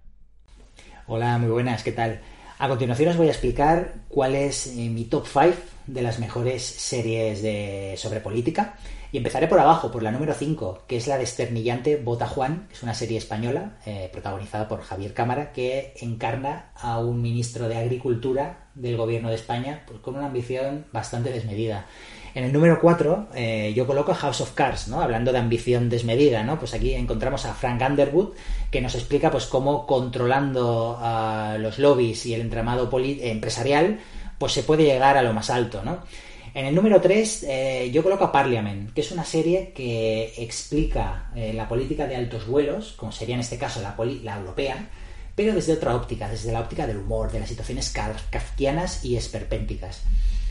Hola, 1.07 1.39
muy 1.39 1.51
buenas, 1.51 1.83
¿qué 1.83 1.93
tal? 1.93 2.21
A 2.59 2.69
continuación 2.69 3.11
os 3.11 3.17
voy 3.17 3.29
a 3.29 3.31
explicar 3.31 3.95
cuál 4.09 4.35
es 4.35 4.67
eh, 4.67 4.89
mi 4.89 5.05
top 5.05 5.27
5 5.27 5.55
de 5.87 6.03
las 6.03 6.19
mejores 6.19 6.63
series 6.63 7.43
de, 7.43 7.95
sobre 7.97 8.21
política. 8.21 8.77
Y 9.11 9.17
empezaré 9.17 9.49
por 9.49 9.59
abajo, 9.59 9.91
por 9.91 10.03
la 10.03 10.11
número 10.11 10.35
5, 10.35 10.83
que 10.87 10.99
es 10.99 11.07
la 11.07 11.17
desternillante 11.17 11.97
Bota 11.97 12.27
Juan, 12.27 12.67
que 12.69 12.75
es 12.75 12.83
una 12.83 12.93
serie 12.93 13.17
española 13.17 13.79
eh, 13.87 14.11
protagonizada 14.13 14.69
por 14.69 14.83
Javier 14.83 15.15
Cámara, 15.15 15.53
que 15.53 15.95
encarna 16.01 16.73
a 16.75 16.99
un 16.99 17.23
ministro 17.23 17.69
de 17.69 17.79
Agricultura 17.79 18.67
del 18.75 18.99
gobierno 18.99 19.31
de 19.31 19.37
España 19.37 19.83
pues, 19.87 20.01
con 20.01 20.17
una 20.17 20.27
ambición 20.27 20.85
bastante 20.93 21.31
desmedida. 21.31 21.87
En 22.35 22.45
el 22.45 22.53
número 22.53 22.79
4 22.81 23.29
eh, 23.35 23.73
yo 23.75 23.87
coloco 23.87 24.13
House 24.13 24.43
of 24.43 24.53
Cards, 24.53 24.89
¿no? 24.89 25.01
Hablando 25.01 25.33
de 25.33 25.39
ambición 25.39 25.89
desmedida, 25.89 26.43
¿no? 26.43 26.59
Pues 26.59 26.75
aquí 26.75 26.93
encontramos 26.93 27.47
a 27.47 27.55
Frank 27.55 27.83
Underwood 27.85 28.35
que 28.71 28.83
nos 28.83 28.95
explica 28.95 29.31
pues 29.31 29.47
cómo 29.47 29.87
controlando 29.87 31.01
los 31.59 31.79
lobbies 31.79 32.27
y 32.27 32.35
el 32.35 32.43
entramado 32.43 32.91
empresarial 32.93 34.01
pues 34.39 34.53
se 34.53 34.63
puede 34.63 34.85
llegar 34.85 35.17
a 35.17 35.23
lo 35.23 35.33
más 35.33 35.51
alto, 35.51 35.83
¿no? 35.83 36.01
En 36.55 36.67
el 36.67 36.75
número 36.75 37.01
3 37.01 37.45
eh, 37.49 37.91
yo 37.93 38.03
coloco 38.03 38.25
a 38.25 38.33
Parliament, 38.33 38.93
que 38.93 39.03
es 39.03 39.11
una 39.13 39.25
serie 39.25 39.73
que 39.75 40.35
explica 40.39 41.31
eh, 41.35 41.53
la 41.53 41.69
política 41.69 42.07
de 42.07 42.17
altos 42.17 42.47
vuelos, 42.47 42.95
como 42.97 43.13
sería 43.13 43.35
en 43.35 43.41
este 43.41 43.59
caso 43.59 43.81
la, 43.83 44.37
europea, 44.37 44.89
pero 45.35 45.55
desde 45.55 45.75
otra 45.75 45.95
óptica, 45.95 46.29
desde 46.29 46.53
la 46.53 46.61
óptica 46.61 46.87
del 46.87 46.99
humor, 46.99 47.31
de 47.31 47.41
las 47.41 47.49
situaciones 47.49 47.93
kafkianas 48.31 49.05
y 49.05 49.17
esperpénticas. 49.17 50.03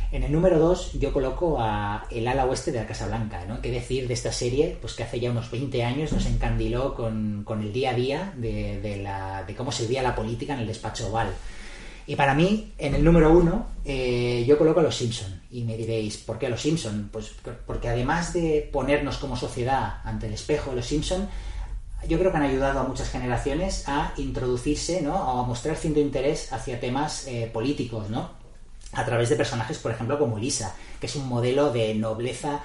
En 0.09 0.23
el 0.23 0.31
número 0.31 0.57
2 0.59 0.93
yo 0.93 1.11
coloco 1.11 1.57
a 1.59 2.07
El 2.09 2.27
ala 2.29 2.45
oeste 2.45 2.71
de 2.71 2.79
la 2.79 2.87
Casa 2.87 3.07
Blanca, 3.07 3.43
¿no? 3.45 3.61
¿Qué 3.61 3.69
decir 3.69 4.07
de 4.07 4.13
esta 4.13 4.31
serie? 4.31 4.77
Pues 4.79 4.93
que 4.93 5.03
hace 5.03 5.19
ya 5.19 5.31
unos 5.31 5.51
20 5.51 5.83
años 5.83 6.13
nos 6.13 6.25
encandiló 6.27 6.95
con, 6.95 7.45
el 7.61 7.73
día 7.73 7.89
a 7.89 7.93
día 7.93 8.33
de, 8.37 8.79
de 9.45 9.55
cómo 9.55 9.73
se 9.73 9.83
vivía 9.83 10.01
la 10.03 10.15
política 10.15 10.53
en 10.53 10.61
el 10.61 10.67
despacho 10.67 11.09
oval. 11.09 11.33
Y 12.07 12.15
para 12.15 12.33
mí, 12.33 12.73
en 12.77 12.95
el 12.95 13.03
número 13.03 13.31
1, 13.33 13.67
eh, 13.85 14.45
yo 14.47 14.57
coloco 14.57 14.79
a 14.79 14.83
Los 14.83 14.95
Simpson. 14.95 15.41
Y 15.51 15.63
me 15.63 15.75
diréis, 15.75 16.17
¿por 16.17 16.39
qué 16.39 16.47
Los 16.49 16.61
Simpson? 16.61 17.09
Pues 17.11 17.31
porque 17.65 17.89
además 17.89 18.33
de 18.33 18.67
ponernos 18.71 19.17
como 19.17 19.35
sociedad 19.35 19.97
ante 20.05 20.27
el 20.27 20.33
espejo 20.33 20.69
de 20.69 20.77
Los 20.77 20.85
Simpson, 20.85 21.27
yo 22.07 22.17
creo 22.17 22.31
que 22.31 22.37
han 22.37 22.43
ayudado 22.43 22.79
a 22.79 22.83
muchas 22.83 23.09
generaciones 23.09 23.83
a 23.87 24.13
introducirse, 24.17 25.01
¿no? 25.01 25.17
a 25.17 25.43
mostrar 25.43 25.75
cierto 25.75 25.99
interés 25.99 26.53
hacia 26.53 26.79
temas 26.79 27.27
eh, 27.27 27.49
políticos, 27.51 28.09
¿no? 28.09 28.31
a 28.93 29.05
través 29.05 29.29
de 29.29 29.35
personajes, 29.35 29.77
por 29.77 29.91
ejemplo, 29.91 30.17
como 30.17 30.37
Lisa, 30.37 30.75
que 30.99 31.07
es 31.07 31.15
un 31.15 31.27
modelo 31.27 31.71
de 31.71 31.93
nobleza, 31.95 32.61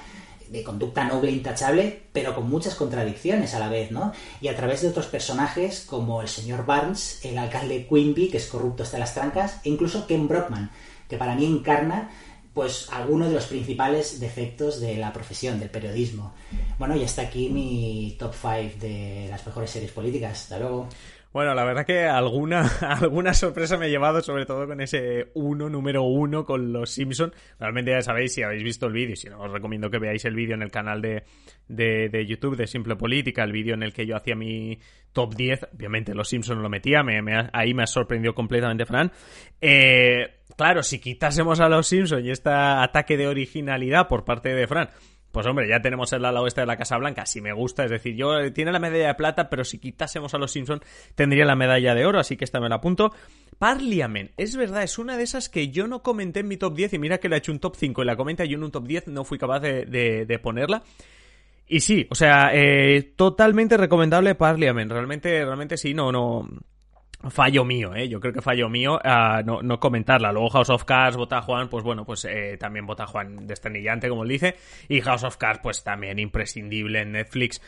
de 0.52 0.62
conducta 0.62 1.04
noble 1.04 1.30
e 1.30 1.34
intachable, 1.34 2.02
pero 2.12 2.34
con 2.34 2.48
muchas 2.48 2.74
contradicciones 2.74 3.54
a 3.54 3.58
la 3.58 3.68
vez, 3.68 3.90
¿no? 3.90 4.12
Y 4.40 4.48
a 4.48 4.56
través 4.56 4.82
de 4.82 4.88
otros 4.88 5.06
personajes 5.06 5.84
como 5.88 6.20
el 6.20 6.28
señor 6.28 6.66
Barnes, 6.66 7.20
el 7.24 7.38
alcalde 7.38 7.86
Quimby, 7.88 8.28
que 8.28 8.36
es 8.36 8.46
corrupto 8.46 8.82
hasta 8.82 8.98
las 8.98 9.14
trancas, 9.14 9.60
e 9.64 9.70
incluso 9.70 10.06
Ken 10.06 10.28
Brockman, 10.28 10.70
que 11.08 11.16
para 11.16 11.34
mí 11.34 11.46
encarna 11.46 12.10
pues 12.52 12.88
algunos 12.92 13.28
de 13.28 13.34
los 13.34 13.46
principales 13.46 14.20
defectos 14.20 14.78
de 14.78 14.98
la 14.98 15.10
profesión, 15.10 15.58
del 15.58 15.70
periodismo. 15.70 16.34
Bueno, 16.78 16.94
y 16.96 17.02
hasta 17.02 17.22
aquí 17.22 17.48
mi 17.48 18.14
top 18.18 18.34
5 18.34 18.78
de 18.78 19.26
las 19.30 19.46
mejores 19.46 19.70
series 19.70 19.90
políticas. 19.90 20.42
Hasta 20.42 20.58
luego. 20.58 20.86
Bueno, 21.32 21.54
la 21.54 21.64
verdad 21.64 21.86
que 21.86 22.04
alguna, 22.04 22.60
alguna 22.80 23.32
sorpresa 23.32 23.78
me 23.78 23.86
he 23.86 23.90
llevado, 23.90 24.20
sobre 24.20 24.44
todo 24.44 24.66
con 24.66 24.80
ese 24.82 25.30
uno, 25.34 25.70
número 25.70 26.02
uno 26.02 26.44
con 26.44 26.72
los 26.72 26.90
Simpson. 26.90 27.32
Realmente 27.58 27.90
ya 27.90 28.02
sabéis 28.02 28.34
si 28.34 28.42
habéis 28.42 28.62
visto 28.62 28.86
el 28.86 28.92
vídeo, 28.92 29.16
si 29.16 29.30
no 29.30 29.40
os 29.40 29.50
recomiendo 29.50 29.90
que 29.90 29.98
veáis 29.98 30.24
el 30.26 30.34
vídeo 30.34 30.54
en 30.54 30.62
el 30.62 30.70
canal 30.70 31.00
de, 31.00 31.24
de, 31.68 32.26
YouTube 32.26 32.56
de 32.56 32.66
Simple 32.66 32.96
Política, 32.96 33.44
el 33.44 33.52
vídeo 33.52 33.72
en 33.74 33.82
el 33.82 33.94
que 33.94 34.04
yo 34.04 34.14
hacía 34.14 34.36
mi 34.36 34.78
top 35.12 35.34
10. 35.34 35.68
Obviamente 35.74 36.14
los 36.14 36.28
Simpson 36.28 36.62
lo 36.62 36.68
metía, 36.68 37.02
me, 37.02 37.20
ahí 37.52 37.72
me 37.72 37.84
ha 37.84 37.86
sorprendido 37.86 38.34
completamente 38.34 38.84
Fran. 38.84 39.10
Eh, 39.58 40.40
claro, 40.54 40.82
si 40.82 41.00
quitásemos 41.00 41.60
a 41.60 41.68
los 41.70 41.86
Simpson 41.86 42.26
y 42.26 42.30
este 42.30 42.50
ataque 42.50 43.16
de 43.16 43.26
originalidad 43.26 44.06
por 44.06 44.26
parte 44.26 44.50
de 44.50 44.66
Fran 44.66 44.90
pues 45.32 45.46
hombre, 45.46 45.66
ya 45.66 45.80
tenemos 45.80 46.12
el 46.12 46.24
ala 46.24 46.42
oeste 46.42 46.60
de 46.60 46.66
la 46.66 46.76
Casa 46.76 46.98
Blanca, 46.98 47.24
si 47.24 47.40
me 47.40 47.54
gusta, 47.54 47.84
es 47.84 47.90
decir, 47.90 48.14
yo 48.14 48.38
eh, 48.38 48.50
tiene 48.50 48.70
la 48.70 48.78
medalla 48.78 49.08
de 49.08 49.14
plata, 49.14 49.48
pero 49.48 49.64
si 49.64 49.78
quitásemos 49.78 50.34
a 50.34 50.38
los 50.38 50.52
Simpson 50.52 50.80
tendría 51.14 51.46
la 51.46 51.56
medalla 51.56 51.94
de 51.94 52.04
oro, 52.04 52.20
así 52.20 52.36
que 52.36 52.44
esta 52.44 52.60
me 52.60 52.68
la 52.68 52.76
apunto. 52.76 53.12
Parliament, 53.58 54.30
es 54.36 54.56
verdad, 54.56 54.82
es 54.82 54.98
una 54.98 55.16
de 55.16 55.24
esas 55.24 55.48
que 55.48 55.70
yo 55.70 55.88
no 55.88 56.02
comenté 56.02 56.40
en 56.40 56.48
mi 56.48 56.58
top 56.58 56.74
10 56.74 56.92
y 56.92 56.98
mira 56.98 57.18
que 57.18 57.30
le 57.30 57.36
he 57.36 57.38
hecho 57.38 57.50
un 57.50 57.60
top 57.60 57.76
5 57.76 58.02
y 58.02 58.04
la 58.04 58.16
comenta 58.16 58.44
yo 58.44 58.58
en 58.58 58.64
un 58.64 58.70
top 58.70 58.86
10 58.86 59.08
no 59.08 59.24
fui 59.24 59.38
capaz 59.38 59.60
de, 59.60 60.40
ponerla. 60.42 60.82
Y 61.66 61.80
sí, 61.80 62.06
o 62.10 62.14
sea, 62.14 62.50
eh, 62.52 63.14
totalmente 63.16 63.78
recomendable 63.78 64.34
Parliament, 64.34 64.92
realmente, 64.92 65.44
realmente 65.44 65.78
sí, 65.78 65.94
no, 65.94 66.12
no, 66.12 66.46
fallo 67.30 67.64
mío, 67.64 67.94
¿eh? 67.94 68.08
Yo 68.08 68.20
creo 68.20 68.32
que 68.32 68.40
fallo 68.40 68.68
mío 68.68 68.98
uh, 69.04 69.62
no, 69.62 69.80
comentarla. 69.80 70.32
Luego 70.32 70.50
House 70.50 70.70
of 70.70 70.84
Cards, 70.84 71.16
vota 71.16 71.40
Juan, 71.42 71.68
pues 71.68 71.84
bueno, 71.84 72.04
pues 72.04 72.24
eh, 72.24 72.56
también 72.58 72.86
vota 72.86 73.06
Juan 73.06 73.46
desternillante, 73.46 74.08
como 74.08 74.24
él 74.24 74.28
dice. 74.28 74.56
Y 74.88 75.00
House 75.00 75.24
of 75.24 75.36
Cards, 75.36 75.60
pues 75.62 75.84
también 75.84 76.18
imprescindible 76.18 77.00
en 77.00 77.12
Netflix. 77.12 77.60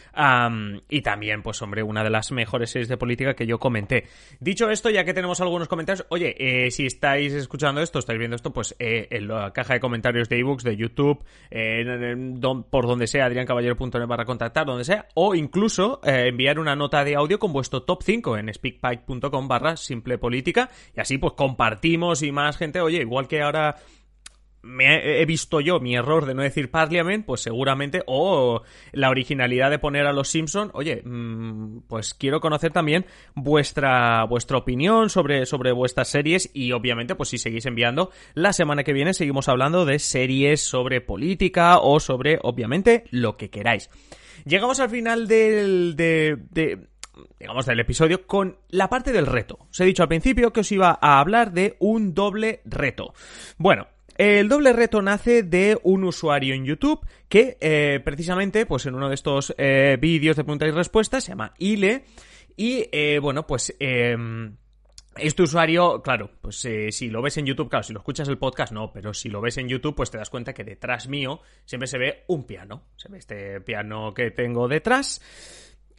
y 0.89 1.03
también, 1.03 1.43
pues 1.43 1.63
hombre, 1.63 1.83
una 1.83 2.03
de 2.03 2.11
las 2.11 2.33
mejores 2.33 2.71
series 2.71 2.89
de 2.89 2.97
política 2.97 3.35
que 3.35 3.47
yo 3.47 3.59
comenté. 3.59 4.05
Dicho 4.41 4.71
esto, 4.71 4.91
ya 4.91 5.05
que 5.05 5.15
tenemos 5.15 5.41
algunos 5.41 5.69
comentarios, 5.69 6.07
oye, 6.11 6.35
eh, 6.39 6.71
si 6.71 6.87
estáis 6.87 7.33
escuchando 7.33 7.81
esto, 7.81 7.99
estáis 7.99 8.19
viendo 8.19 8.37
esto, 8.37 8.53
pues 8.53 8.75
eh, 8.79 9.09
en 9.11 9.29
la 9.29 9.53
caja 9.53 9.75
de 9.75 9.81
comentarios 9.81 10.29
de 10.29 10.39
ebooks, 10.39 10.65
de 10.65 10.77
YouTube, 10.77 11.25
por 12.71 12.87
donde 12.87 13.07
sea, 13.07 13.27
adriancaballero.net 13.27 14.07
barra 14.07 14.25
contactar, 14.25 14.67
donde 14.67 14.85
sea, 14.85 15.07
o 15.15 15.35
incluso 15.35 16.01
enviar 16.05 16.59
una 16.59 16.75
nota 16.75 17.05
de 17.05 17.15
audio 17.15 17.39
con 17.39 17.53
vuestro 17.53 17.83
top 17.83 18.03
5 18.03 18.39
en 18.39 18.53
speakpipe.com 18.53 19.44
barra 19.49 19.77
simple 19.77 20.19
política 20.19 20.71
y 20.97 21.01
así 21.01 21.19
pues 21.19 21.35
compartimos 21.35 22.23
y 22.23 22.33
más 22.33 22.57
gente, 22.57 22.81
oye, 22.81 23.01
igual 23.01 23.29
que 23.29 23.43
ahora 23.43 23.77
me 24.65 25.21
he 25.21 25.27
visto 25.27 25.61
yo 25.61 25.79
mi 25.79 25.95
error 25.95 26.25
de 26.25 26.35
no 26.35 26.43
decir 26.43 26.71
Parliament, 26.71 27.25
pues 27.25 27.43
seguramente, 27.43 28.03
o 28.07 28.63
la 28.93 29.11
originalidad 29.11 29.71
de 29.71 29.79
poner 29.79 30.07
a 30.07 30.13
los 30.13 30.29
Simpson, 30.29 30.71
oye, 30.73 31.03
mm, 31.05 31.83
pues 31.87 32.15
quiero 32.15 32.41
conocer 32.41 32.73
también 32.73 33.05
vuestra, 33.35 34.25
vuestra 34.25 34.57
opinión 34.57 35.11
sobre, 35.11 35.47
sobre 35.47 35.73
vuestras 35.73 36.09
series 36.09 36.51
y 36.55 36.73
obviamente, 36.73 37.15
pues 37.15 37.29
si 37.29 37.39
seguís 37.39 37.67
enviando, 37.67 38.11
la 38.33 38.53
semana 38.53 38.85
que 38.85 38.95
viene 38.95 39.13
seguimos 39.13 39.49
hablando 39.49 39.85
de 39.85 39.99
series 39.99 40.63
sobre 40.63 41.01
política 41.01 41.79
o 41.79 42.01
sobre, 42.01 42.39
obviamente, 42.43 43.05
lo 43.11 43.37
que 43.37 43.51
queráis. 43.51 43.91
Llegamos 44.47 44.81
al 44.81 44.91
final 44.91 45.27
del, 45.27 45.95
de, 45.97 46.37
de 46.51 46.89
digamos, 47.39 47.67
del 47.67 47.81
episodio 47.81 48.27
con 48.27 48.59
la 48.69 48.89
parte 48.89 49.13
del 49.13 49.27
reto. 49.27 49.59
Os 49.71 49.81
he 49.81 49.85
dicho 49.85 50.03
al 50.03 50.09
principio 50.09 50.53
que 50.53 50.61
os 50.61 50.73
iba 50.73 50.99
a 51.01 51.21
hablar 51.21 51.53
de 51.53 51.77
un 51.79 52.15
doble 52.15 52.61
reto. 52.65 53.15
Bueno, 53.59 53.89
el 54.17 54.49
doble 54.49 54.73
reto 54.73 55.03
nace 55.03 55.43
de 55.43 55.79
un 55.83 56.05
usuario 56.05 56.55
en 56.55 56.65
YouTube 56.65 57.05
que 57.29 57.57
eh, 57.61 58.01
precisamente, 58.05 58.65
pues 58.65 58.87
en 58.87 58.95
uno 58.95 59.09
de 59.09 59.17
estos 59.17 59.55
eh, 59.59 59.97
vídeos 60.01 60.37
de 60.37 60.45
preguntas 60.45 60.69
y 60.69 60.73
respuestas, 60.73 61.25
se 61.25 61.33
llama 61.33 61.53
Ile, 61.59 62.05
y 62.57 62.89
eh, 62.93 63.19
bueno, 63.21 63.47
pues... 63.47 63.75
Em, 63.79 64.57
este 65.17 65.45
usuario, 65.45 66.03
claro, 66.03 66.29
pues 66.41 66.67
si 66.91 67.09
lo 67.09 67.23
ves 67.23 67.37
en 67.37 67.47
YouTube, 67.47 67.69
claro, 67.69 67.85
si 67.85 67.93
lo 67.93 68.01
escuchas 68.01 68.27
el 68.27 68.37
podcast, 68.37 68.73
no, 68.73 68.93
pero 68.93 69.15
si 69.15 69.29
lo 69.29 69.41
ves 69.41 69.59
en 69.59 69.69
YouTube, 69.69 69.95
pues 69.95 70.11
te 70.11 70.19
das 70.19 70.29
cuenta 70.29 70.53
que 70.53 70.65
detrás 70.65 71.07
mío 71.07 71.41
siempre 71.65 71.87
se 71.87 71.99
ve 71.99 72.25
un 72.27 72.43
piano. 72.43 72.89
Se 72.97 73.09
ve 73.09 73.19
este 73.19 73.61
piano 73.61 74.13
que 74.13 74.33
tengo 74.33 74.67
detrás. 74.67 75.23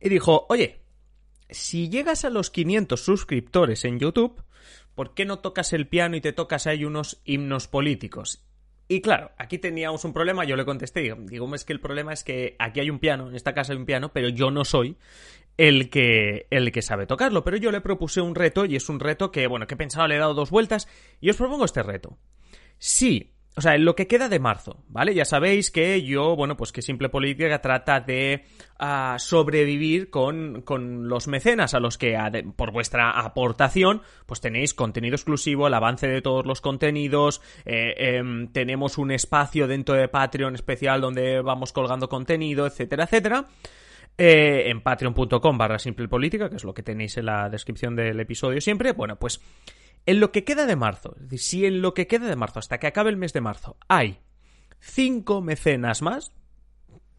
Y 0.01 0.09
dijo, 0.09 0.45
oye, 0.49 0.81
si 1.49 1.89
llegas 1.89 2.25
a 2.25 2.29
los 2.29 2.49
500 2.49 3.03
suscriptores 3.03 3.85
en 3.85 3.99
YouTube, 3.99 4.43
¿por 4.95 5.13
qué 5.13 5.25
no 5.25 5.39
tocas 5.39 5.73
el 5.73 5.87
piano 5.87 6.15
y 6.15 6.21
te 6.21 6.33
tocas 6.33 6.67
ahí 6.67 6.85
unos 6.85 7.21
himnos 7.25 7.67
políticos? 7.67 8.45
Y 8.87 9.01
claro, 9.01 9.31
aquí 9.37 9.57
teníamos 9.57 10.05
un 10.05 10.13
problema, 10.13 10.45
yo 10.45 10.55
le 10.55 10.65
contesté, 10.65 11.01
digo, 11.01 11.55
es 11.55 11.65
que 11.65 11.73
el 11.73 11.79
problema 11.79 12.13
es 12.13 12.23
que 12.23 12.55
aquí 12.59 12.79
hay 12.79 12.89
un 12.89 12.99
piano, 12.99 13.27
en 13.29 13.35
esta 13.35 13.53
casa 13.53 13.73
hay 13.73 13.79
un 13.79 13.85
piano, 13.85 14.13
pero 14.13 14.29
yo 14.29 14.51
no 14.51 14.63
soy 14.63 14.97
el 15.57 15.89
que, 15.89 16.45
el 16.51 16.71
que 16.71 16.81
sabe 16.83 17.07
tocarlo, 17.07 17.43
pero 17.43 17.57
yo 17.57 17.71
le 17.71 17.81
propuse 17.81 18.21
un 18.21 18.35
reto 18.35 18.65
y 18.65 18.75
es 18.75 18.87
un 18.89 18.99
reto 18.99 19.31
que, 19.31 19.47
bueno, 19.47 19.65
que 19.65 19.73
he 19.73 19.77
pensado, 19.77 20.07
le 20.07 20.15
he 20.15 20.19
dado 20.19 20.35
dos 20.35 20.51
vueltas 20.51 20.87
y 21.19 21.31
os 21.31 21.37
propongo 21.37 21.65
este 21.65 21.81
reto. 21.81 22.17
Si 22.77 23.34
o 23.57 23.61
sea, 23.61 23.75
en 23.75 23.85
lo 23.85 23.95
que 23.95 24.07
queda 24.07 24.27
de 24.27 24.39
marzo, 24.39 24.83
¿vale? 24.89 25.13
Ya 25.13 25.23
sabéis 25.23 25.71
que 25.71 26.03
yo, 26.03 26.35
bueno, 26.35 26.57
pues 26.57 26.73
que 26.73 26.81
Simple 26.81 27.07
Política 27.07 27.61
trata 27.61 28.01
de 28.01 28.43
ah, 28.79 29.15
sobrevivir 29.17 30.09
con, 30.09 30.61
con, 30.63 31.07
los 31.07 31.29
mecenas 31.29 31.73
a 31.73 31.79
los 31.79 31.97
que, 31.97 32.17
por 32.57 32.71
vuestra 32.71 33.11
aportación, 33.11 34.01
pues 34.25 34.41
tenéis 34.41 34.73
contenido 34.73 35.15
exclusivo, 35.15 35.67
el 35.67 35.73
avance 35.73 36.05
de 36.07 36.21
todos 36.21 36.45
los 36.45 36.59
contenidos, 36.59 37.41
eh, 37.65 37.93
em, 38.17 38.49
tenemos 38.49 38.97
un 38.97 39.11
espacio 39.11 39.67
dentro 39.67 39.95
de 39.95 40.09
Patreon 40.09 40.55
especial 40.55 40.99
donde 40.99 41.39
vamos 41.41 41.71
colgando 41.71 42.09
contenido, 42.09 42.67
etcétera, 42.67 43.05
etcétera. 43.05 43.45
Eh, 44.17 44.69
en 44.69 44.79
patreon.com 44.79 45.57
barra 45.57 45.77
simple 45.77 46.07
política, 46.07 46.49
que 46.49 46.55
es 46.55 46.63
lo 46.63 46.73
que 46.73 46.83
tenéis 46.83 47.17
en 47.17 47.25
la 47.25 47.49
descripción 47.49 47.95
del 47.95 48.19
episodio 48.19 48.61
siempre. 48.61 48.93
Bueno, 48.93 49.17
pues 49.17 49.41
en 50.05 50.19
lo 50.19 50.31
que 50.31 50.43
queda 50.43 50.65
de 50.65 50.75
marzo, 50.75 51.15
si 51.37 51.65
en 51.65 51.81
lo 51.81 51.93
que 51.93 52.07
queda 52.07 52.27
de 52.27 52.35
marzo, 52.35 52.59
hasta 52.59 52.79
que 52.79 52.87
acabe 52.87 53.09
el 53.09 53.17
mes 53.17 53.33
de 53.33 53.41
marzo, 53.41 53.77
hay 53.87 54.19
cinco 54.79 55.41
mecenas 55.41 56.01
más, 56.01 56.31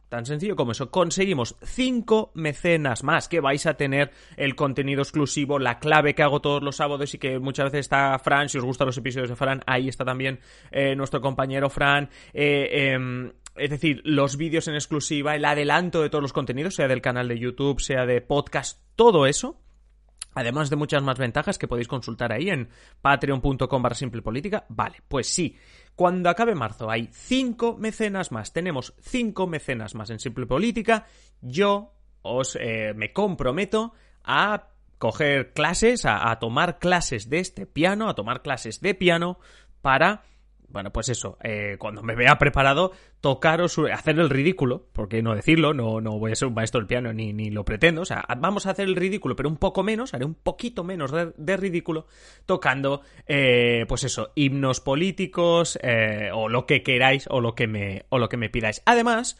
Tan 0.09 0.25
sencillo 0.25 0.55
como 0.55 0.71
eso. 0.71 0.91
Conseguimos 0.91 1.57
cinco 1.65 2.31
mecenas 2.35 3.03
más 3.03 3.29
que 3.29 3.41
vais 3.41 3.67
a 3.67 3.75
tener 3.75 4.13
el 4.37 4.55
contenido 4.55 5.03
exclusivo, 5.03 5.59
la 5.59 5.81
clave 5.81 6.15
que 6.15 6.23
hago 6.23 6.41
todos 6.41 6.63
los 6.63 6.77
sábados 6.77 7.13
y 7.15 7.19
que 7.19 7.41
muchas 7.41 7.67
veces 7.67 7.81
está 7.81 8.17
Fran. 8.21 8.49
Si 8.49 8.59
os 8.59 8.65
gustan 8.65 8.87
los 8.87 8.97
episodios 8.97 9.31
de 9.31 9.37
Fran, 9.37 9.63
ahí 9.67 9.89
está 9.89 10.05
también 10.05 10.39
eh, 10.71 10.95
nuestro 10.95 11.21
compañero 11.21 11.71
Fran. 11.71 12.09
Eh, 12.33 12.93
em, 12.93 13.33
es 13.57 13.71
decir, 13.71 14.01
los 14.05 14.37
vídeos 14.37 14.69
en 14.69 14.75
exclusiva, 14.75 15.35
el 15.35 15.45
adelanto 15.45 16.03
de 16.03 16.11
todos 16.11 16.23
los 16.23 16.33
contenidos, 16.33 16.77
sea 16.77 16.87
del 16.87 17.03
canal 17.03 17.27
de 17.27 17.41
YouTube, 17.41 17.81
sea 17.81 18.07
de 18.07 18.21
podcast, 18.21 18.81
todo 18.95 19.27
eso 19.27 19.66
Además 20.37 20.69
de 20.69 20.77
muchas 20.77 21.03
más 21.03 21.19
ventajas 21.19 21.57
que 21.57 21.67
podéis 21.67 21.89
consultar 21.89 22.31
ahí 22.31 22.51
en 22.51 22.69
patreon.com 23.01 23.83
barra 23.83 23.95
simple 23.95 24.21
política. 24.21 24.67
Vale, 24.69 24.99
pues 25.09 25.33
sí. 25.33 25.57
Cuando 25.95 26.29
acabe 26.29 26.55
marzo 26.55 26.91
hay 26.91 27.09
cinco 27.11 27.75
mecenas 27.79 28.33
más. 28.33 28.53
Tenemos 28.53 28.93
cinco 29.01 29.47
mecenas 29.47 29.95
más 29.95 30.11
en 30.11 30.19
simple 30.19 30.45
política. 30.45 31.07
Yo 31.41 31.95
os 32.21 32.55
eh, 32.61 32.93
me 32.95 33.15
comprometo 33.15 33.95
a 34.25 34.69
coger 34.99 35.55
clases, 35.55 36.05
a, 36.05 36.39
tomar 36.39 36.79
clases 36.81 37.31
de 37.31 37.39
este 37.39 37.65
piano, 37.65 38.11
a 38.11 38.15
tomar 38.15 38.43
clases 38.43 38.83
de 38.83 38.95
piano 38.95 39.39
para 39.81 40.23
bueno, 40.69 40.93
pues 40.93 41.09
eso, 41.09 41.39
eh, 41.43 41.77
cuando 41.79 42.03
me 42.03 42.15
vea 42.15 42.39
preparado, 42.39 42.93
tocaros, 43.21 43.79
hacer 43.93 44.19
el 44.19 44.31
ridículo, 44.31 44.87
porque 44.93 45.23
no 45.23 45.35
decirlo, 45.35 45.75
no, 45.75 46.01
no 46.01 46.19
voy 46.19 46.33
a 46.33 46.37
ser 46.37 46.49
un 46.49 46.55
maestro 46.55 46.81
del 46.81 46.87
piano 46.87 47.13
ni, 47.13 47.33
ni 47.33 47.51
lo 47.51 47.65
pretendo, 47.65 48.03
o 48.03 48.05
sea, 48.05 48.25
vamos 48.39 48.67
a 48.67 48.71
hacer 48.71 48.87
el 48.87 48.97
ridículo, 48.97 49.37
pero 49.37 49.49
un 49.49 49.57
poco 49.57 49.83
menos, 49.83 50.15
haré 50.15 50.25
un 50.25 50.35
poquito 50.35 50.85
menos 50.85 51.13
de, 51.13 51.57
ridículo, 51.57 52.07
tocando, 52.45 53.03
eh, 53.27 53.85
pues 53.89 54.05
eso, 54.05 54.33
himnos 54.35 54.81
políticos, 54.81 55.79
eh, 55.83 56.31
o 56.33 56.49
lo 56.49 56.67
que 56.67 56.83
queráis, 56.83 57.27
o 57.31 57.41
lo 57.41 57.55
que 57.55 57.67
me, 57.67 58.05
o 58.09 58.19
lo 58.19 58.29
que 58.29 58.37
me 58.37 58.51
pidáis. 58.51 58.83
Además, 58.85 59.39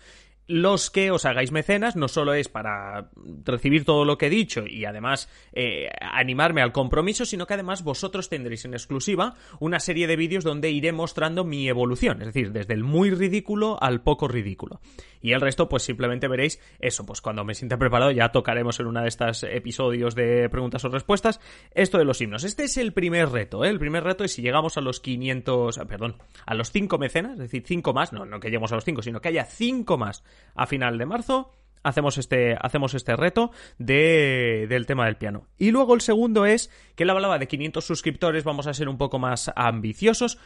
los 0.49 0.91
que 0.91 1.11
os 1.11 1.25
hagáis 1.25 1.51
mecenas 1.51 1.97
no 1.97 2.09
solo 2.09 2.35
es 2.35 2.49
para 2.49 3.11
recibir 3.45 3.85
todo 3.85 4.05
lo 4.05 4.17
que 4.17 4.27
he 4.27 4.31
dicho 4.31 4.65
y 4.67 4.85
además 4.85 5.29
eh, 5.53 5.89
animarme 6.01 6.63
al 6.63 6.73
compromiso, 6.73 7.25
sino 7.25 7.47
que 7.47 7.55
además 7.55 7.83
vosotros 7.83 8.29
tendréis 8.29 8.65
en 8.65 8.75
exclusiva 8.75 9.35
una 9.59 9.81
serie 9.81 10.07
de 10.07 10.17
vídeos 10.17 10.45
donde 10.45 10.71
iré 10.71 10.93
mostrando 10.93 11.45
mi 11.45 11.69
evolución, 11.69 12.21
es 12.21 12.29
decir, 12.29 12.53
desde 12.53 12.75
el 12.75 12.85
muy 12.85 13.11
ridículo 13.11 13.77
al 13.81 14.03
poco 14.03 14.29
ridículo. 14.29 14.81
Y 15.21 15.33
el 15.33 15.41
resto, 15.41 15.69
pues 15.69 15.83
simplemente 15.83 16.29
veréis 16.29 16.61
eso, 16.79 17.05
pues 17.05 17.21
cuando 17.21 17.45
me 17.45 17.55
sienta 17.55 17.79
preparado 17.79 18.13
ya 18.13 18.31
tocaremos 18.31 18.79
en 18.79 18.87
una 18.87 19.03
de 19.03 19.09
estas 19.09 19.43
episodios 19.43 20.15
de 20.15 20.49
preguntas 20.49 20.85
o 20.85 20.89
respuestas 20.89 21.41
esto 21.75 21.99
de 21.99 22.05
los 22.05 22.21
himnos. 22.21 22.45
Este 22.45 22.65
es 22.65 22.77
el 22.77 22.93
primer 22.93 23.31
reto, 23.31 23.65
¿eh? 23.65 23.71
El 23.71 23.81
primer 23.81 24.05
reto 24.05 24.23
es 24.23 24.33
si 24.33 24.43
llegamos 24.43 24.77
a 24.77 24.81
los 24.81 25.01
500, 25.01 25.81
perdón, 25.89 26.17
a 26.45 26.55
los 26.55 26.71
5 26.71 26.99
mecenas, 26.99 27.33
es 27.33 27.39
decir, 27.39 27.65
5 27.67 27.93
más, 27.93 28.13
no, 28.13 28.25
no 28.25 28.39
que 28.39 28.49
lleguemos 28.49 28.71
a 28.71 28.77
los 28.77 28.85
5, 28.85 29.03
sino 29.03 29.21
que 29.21 29.29
haya 29.29 29.45
5 29.45 29.99
más 29.99 30.23
a 30.55 30.67
final 30.67 30.99
de 30.99 31.07
marzo 31.07 31.53
hacemos 31.87 32.19
este, 32.19 32.57
hacemos 32.61 32.95
este 32.95 33.15
reto 33.15 33.53
de, 33.79 34.67
del 34.69 34.87
tema 34.87 35.07
del 35.07 35.17
piano. 35.17 35.47
Y 35.57 35.71
luego 35.71 35.95
el 35.95 36.01
segundo 36.01 36.45
es 36.45 36.71
que 36.97 37.05
él 37.05 37.11
hablaba 37.11 37.39
de 37.39 37.47
500 37.47 37.85
suscriptores, 37.85 38.45
vamos 38.45 38.67
a 38.67 38.75
ser 38.75 38.89
un 38.89 38.99
poco 38.99 39.19
más 39.19 39.53
ambiciosos. 39.55 40.39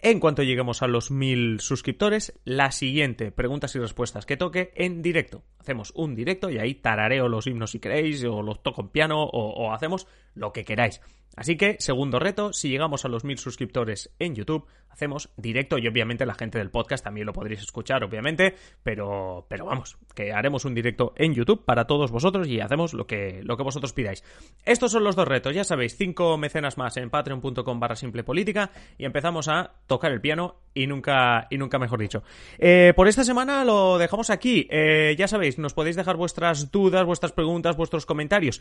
En 0.00 0.20
cuanto 0.20 0.44
lleguemos 0.44 0.82
a 0.82 0.86
los 0.86 1.10
1000 1.10 1.60
suscriptores, 1.60 2.40
la 2.44 2.70
siguiente 2.70 3.32
preguntas 3.32 3.74
y 3.74 3.80
respuestas 3.80 4.26
que 4.26 4.36
toque 4.36 4.72
en 4.76 5.02
directo. 5.02 5.42
Hacemos 5.58 5.92
un 5.94 6.14
directo 6.14 6.50
y 6.50 6.58
ahí 6.58 6.74
tarareo 6.74 7.28
los 7.28 7.46
himnos 7.46 7.72
si 7.72 7.80
queréis, 7.80 8.24
o 8.24 8.42
los 8.42 8.62
toco 8.62 8.82
en 8.82 8.88
piano, 8.88 9.24
o 9.24 9.72
hacemos 9.72 10.06
lo 10.34 10.52
que 10.52 10.64
queráis. 10.64 11.00
Así 11.38 11.56
que, 11.56 11.76
segundo 11.78 12.18
reto, 12.18 12.52
si 12.52 12.68
llegamos 12.68 13.04
a 13.04 13.08
los 13.08 13.22
mil 13.22 13.38
suscriptores 13.38 14.12
en 14.18 14.34
YouTube, 14.34 14.66
hacemos 14.88 15.30
directo 15.36 15.78
y 15.78 15.86
obviamente 15.86 16.26
la 16.26 16.34
gente 16.34 16.58
del 16.58 16.70
podcast 16.70 17.04
también 17.04 17.26
lo 17.26 17.32
podréis 17.32 17.60
escuchar, 17.60 18.02
obviamente, 18.02 18.56
pero, 18.82 19.46
pero 19.48 19.64
vamos, 19.66 19.96
que 20.16 20.32
haremos 20.32 20.64
un 20.64 20.74
directo 20.74 21.12
en 21.14 21.34
YouTube 21.34 21.64
para 21.64 21.86
todos 21.86 22.10
vosotros 22.10 22.48
y 22.48 22.58
hacemos 22.58 22.92
lo 22.92 23.06
que, 23.06 23.40
lo 23.44 23.56
que 23.56 23.62
vosotros 23.62 23.92
pidáis. 23.92 24.24
Estos 24.64 24.90
son 24.90 25.04
los 25.04 25.14
dos 25.14 25.28
retos, 25.28 25.54
ya 25.54 25.62
sabéis, 25.62 25.96
cinco 25.96 26.36
mecenas 26.38 26.76
más 26.76 26.96
en 26.96 27.08
patreon.com 27.08 27.78
barra 27.78 27.94
simple 27.94 28.24
política 28.24 28.72
y 28.98 29.04
empezamos 29.04 29.46
a 29.46 29.74
tocar 29.86 30.10
el 30.10 30.20
piano 30.20 30.56
y 30.74 30.88
nunca, 30.88 31.46
y 31.50 31.56
nunca 31.56 31.78
mejor 31.78 32.00
dicho. 32.00 32.24
Eh, 32.58 32.92
por 32.96 33.06
esta 33.06 33.22
semana 33.22 33.64
lo 33.64 33.96
dejamos 33.96 34.28
aquí, 34.30 34.66
eh, 34.72 35.14
ya 35.16 35.28
sabéis, 35.28 35.56
nos 35.56 35.72
podéis 35.72 35.94
dejar 35.94 36.16
vuestras 36.16 36.72
dudas, 36.72 37.06
vuestras 37.06 37.30
preguntas, 37.30 37.76
vuestros 37.76 38.06
comentarios 38.06 38.60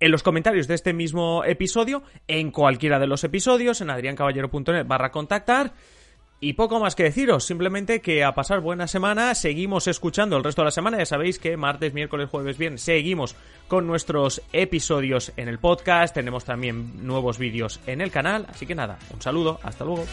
en 0.00 0.10
los 0.10 0.22
comentarios 0.22 0.68
de 0.68 0.74
este 0.74 0.92
mismo 0.92 1.44
episodio, 1.44 2.02
en 2.26 2.50
cualquiera 2.50 2.98
de 2.98 3.06
los 3.06 3.24
episodios, 3.24 3.80
en 3.80 3.90
adriancaballero.net 3.90 4.86
barra 4.86 5.10
contactar. 5.10 5.72
Y 6.40 6.52
poco 6.52 6.78
más 6.78 6.94
que 6.94 7.02
deciros, 7.02 7.44
simplemente 7.44 8.00
que 8.00 8.22
a 8.22 8.32
pasar 8.32 8.60
buena 8.60 8.86
semana, 8.86 9.34
seguimos 9.34 9.88
escuchando 9.88 10.36
el 10.36 10.44
resto 10.44 10.62
de 10.62 10.66
la 10.66 10.70
semana, 10.70 10.98
ya 10.98 11.06
sabéis 11.06 11.40
que 11.40 11.56
martes, 11.56 11.94
miércoles, 11.94 12.28
jueves, 12.30 12.56
bien, 12.56 12.78
seguimos 12.78 13.34
con 13.66 13.88
nuestros 13.88 14.40
episodios 14.52 15.32
en 15.36 15.48
el 15.48 15.58
podcast, 15.58 16.14
tenemos 16.14 16.44
también 16.44 17.04
nuevos 17.04 17.38
vídeos 17.38 17.80
en 17.88 18.00
el 18.00 18.12
canal, 18.12 18.46
así 18.48 18.66
que 18.66 18.76
nada, 18.76 19.00
un 19.12 19.20
saludo, 19.20 19.58
hasta 19.64 19.84
luego. 19.84 20.04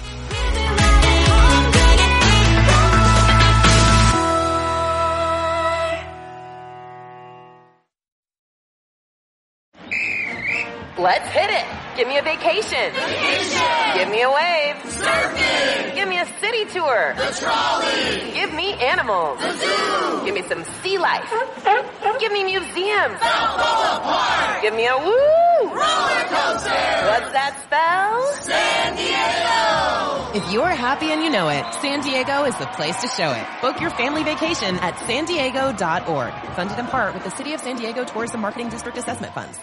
Let's 10.98 11.28
hit 11.28 11.50
it. 11.52 11.66
Give 11.98 12.08
me 12.08 12.18
a 12.18 12.22
vacation. 12.22 12.94
Vacation. 12.94 14.00
Give 14.00 14.10
me 14.10 14.22
a 14.22 14.32
wave. 14.32 14.76
Surfing. 14.96 15.94
Give 15.94 16.08
me 16.08 16.20
a 16.20 16.26
city 16.40 16.64
tour. 16.72 17.14
The 17.18 17.36
trolley. 17.36 18.32
Give 18.32 18.54
me 18.54 18.74
animals. 18.76 19.40
The 19.40 19.52
zoo. 19.58 20.26
Give 20.26 20.34
me 20.34 20.44
some 20.44 20.64
sea 20.82 20.98
life. 20.98 21.30
Give 22.20 22.32
me 22.32 22.46
museums. 22.46 23.20
Balboa 23.20 24.00
Park. 24.04 24.62
Give 24.62 24.74
me 24.74 24.88
a 24.88 24.98
woo. 24.98 25.68
Roller 25.68 26.24
coaster. 26.32 26.86
What's 27.12 27.32
that 27.36 27.60
spell? 27.66 28.34
San 28.40 28.96
Diego. 28.96 30.32
If 30.38 30.54
you're 30.54 30.68
happy 30.68 31.12
and 31.12 31.22
you 31.22 31.30
know 31.30 31.50
it, 31.50 31.66
San 31.82 32.02
Diego 32.02 32.46
is 32.46 32.58
the 32.58 32.68
place 32.68 33.00
to 33.02 33.08
show 33.10 33.32
it. 33.34 33.46
Book 33.62 33.82
your 33.82 33.90
family 33.92 34.24
vacation 34.24 34.78
at 34.80 34.98
san 35.00 35.26
diego.org. 35.26 36.34
Funded 36.56 36.80
in 36.80 36.88
part 36.88 37.14
with 37.14 37.26
the 37.26 37.32
City 37.32 37.54
of 37.54 37.60
San 37.60 37.76
Diego 37.76 38.06
Tourism 38.06 38.40
Marketing 38.40 38.70
District 38.70 38.98
Assessment 38.98 39.34
Funds. 39.34 39.60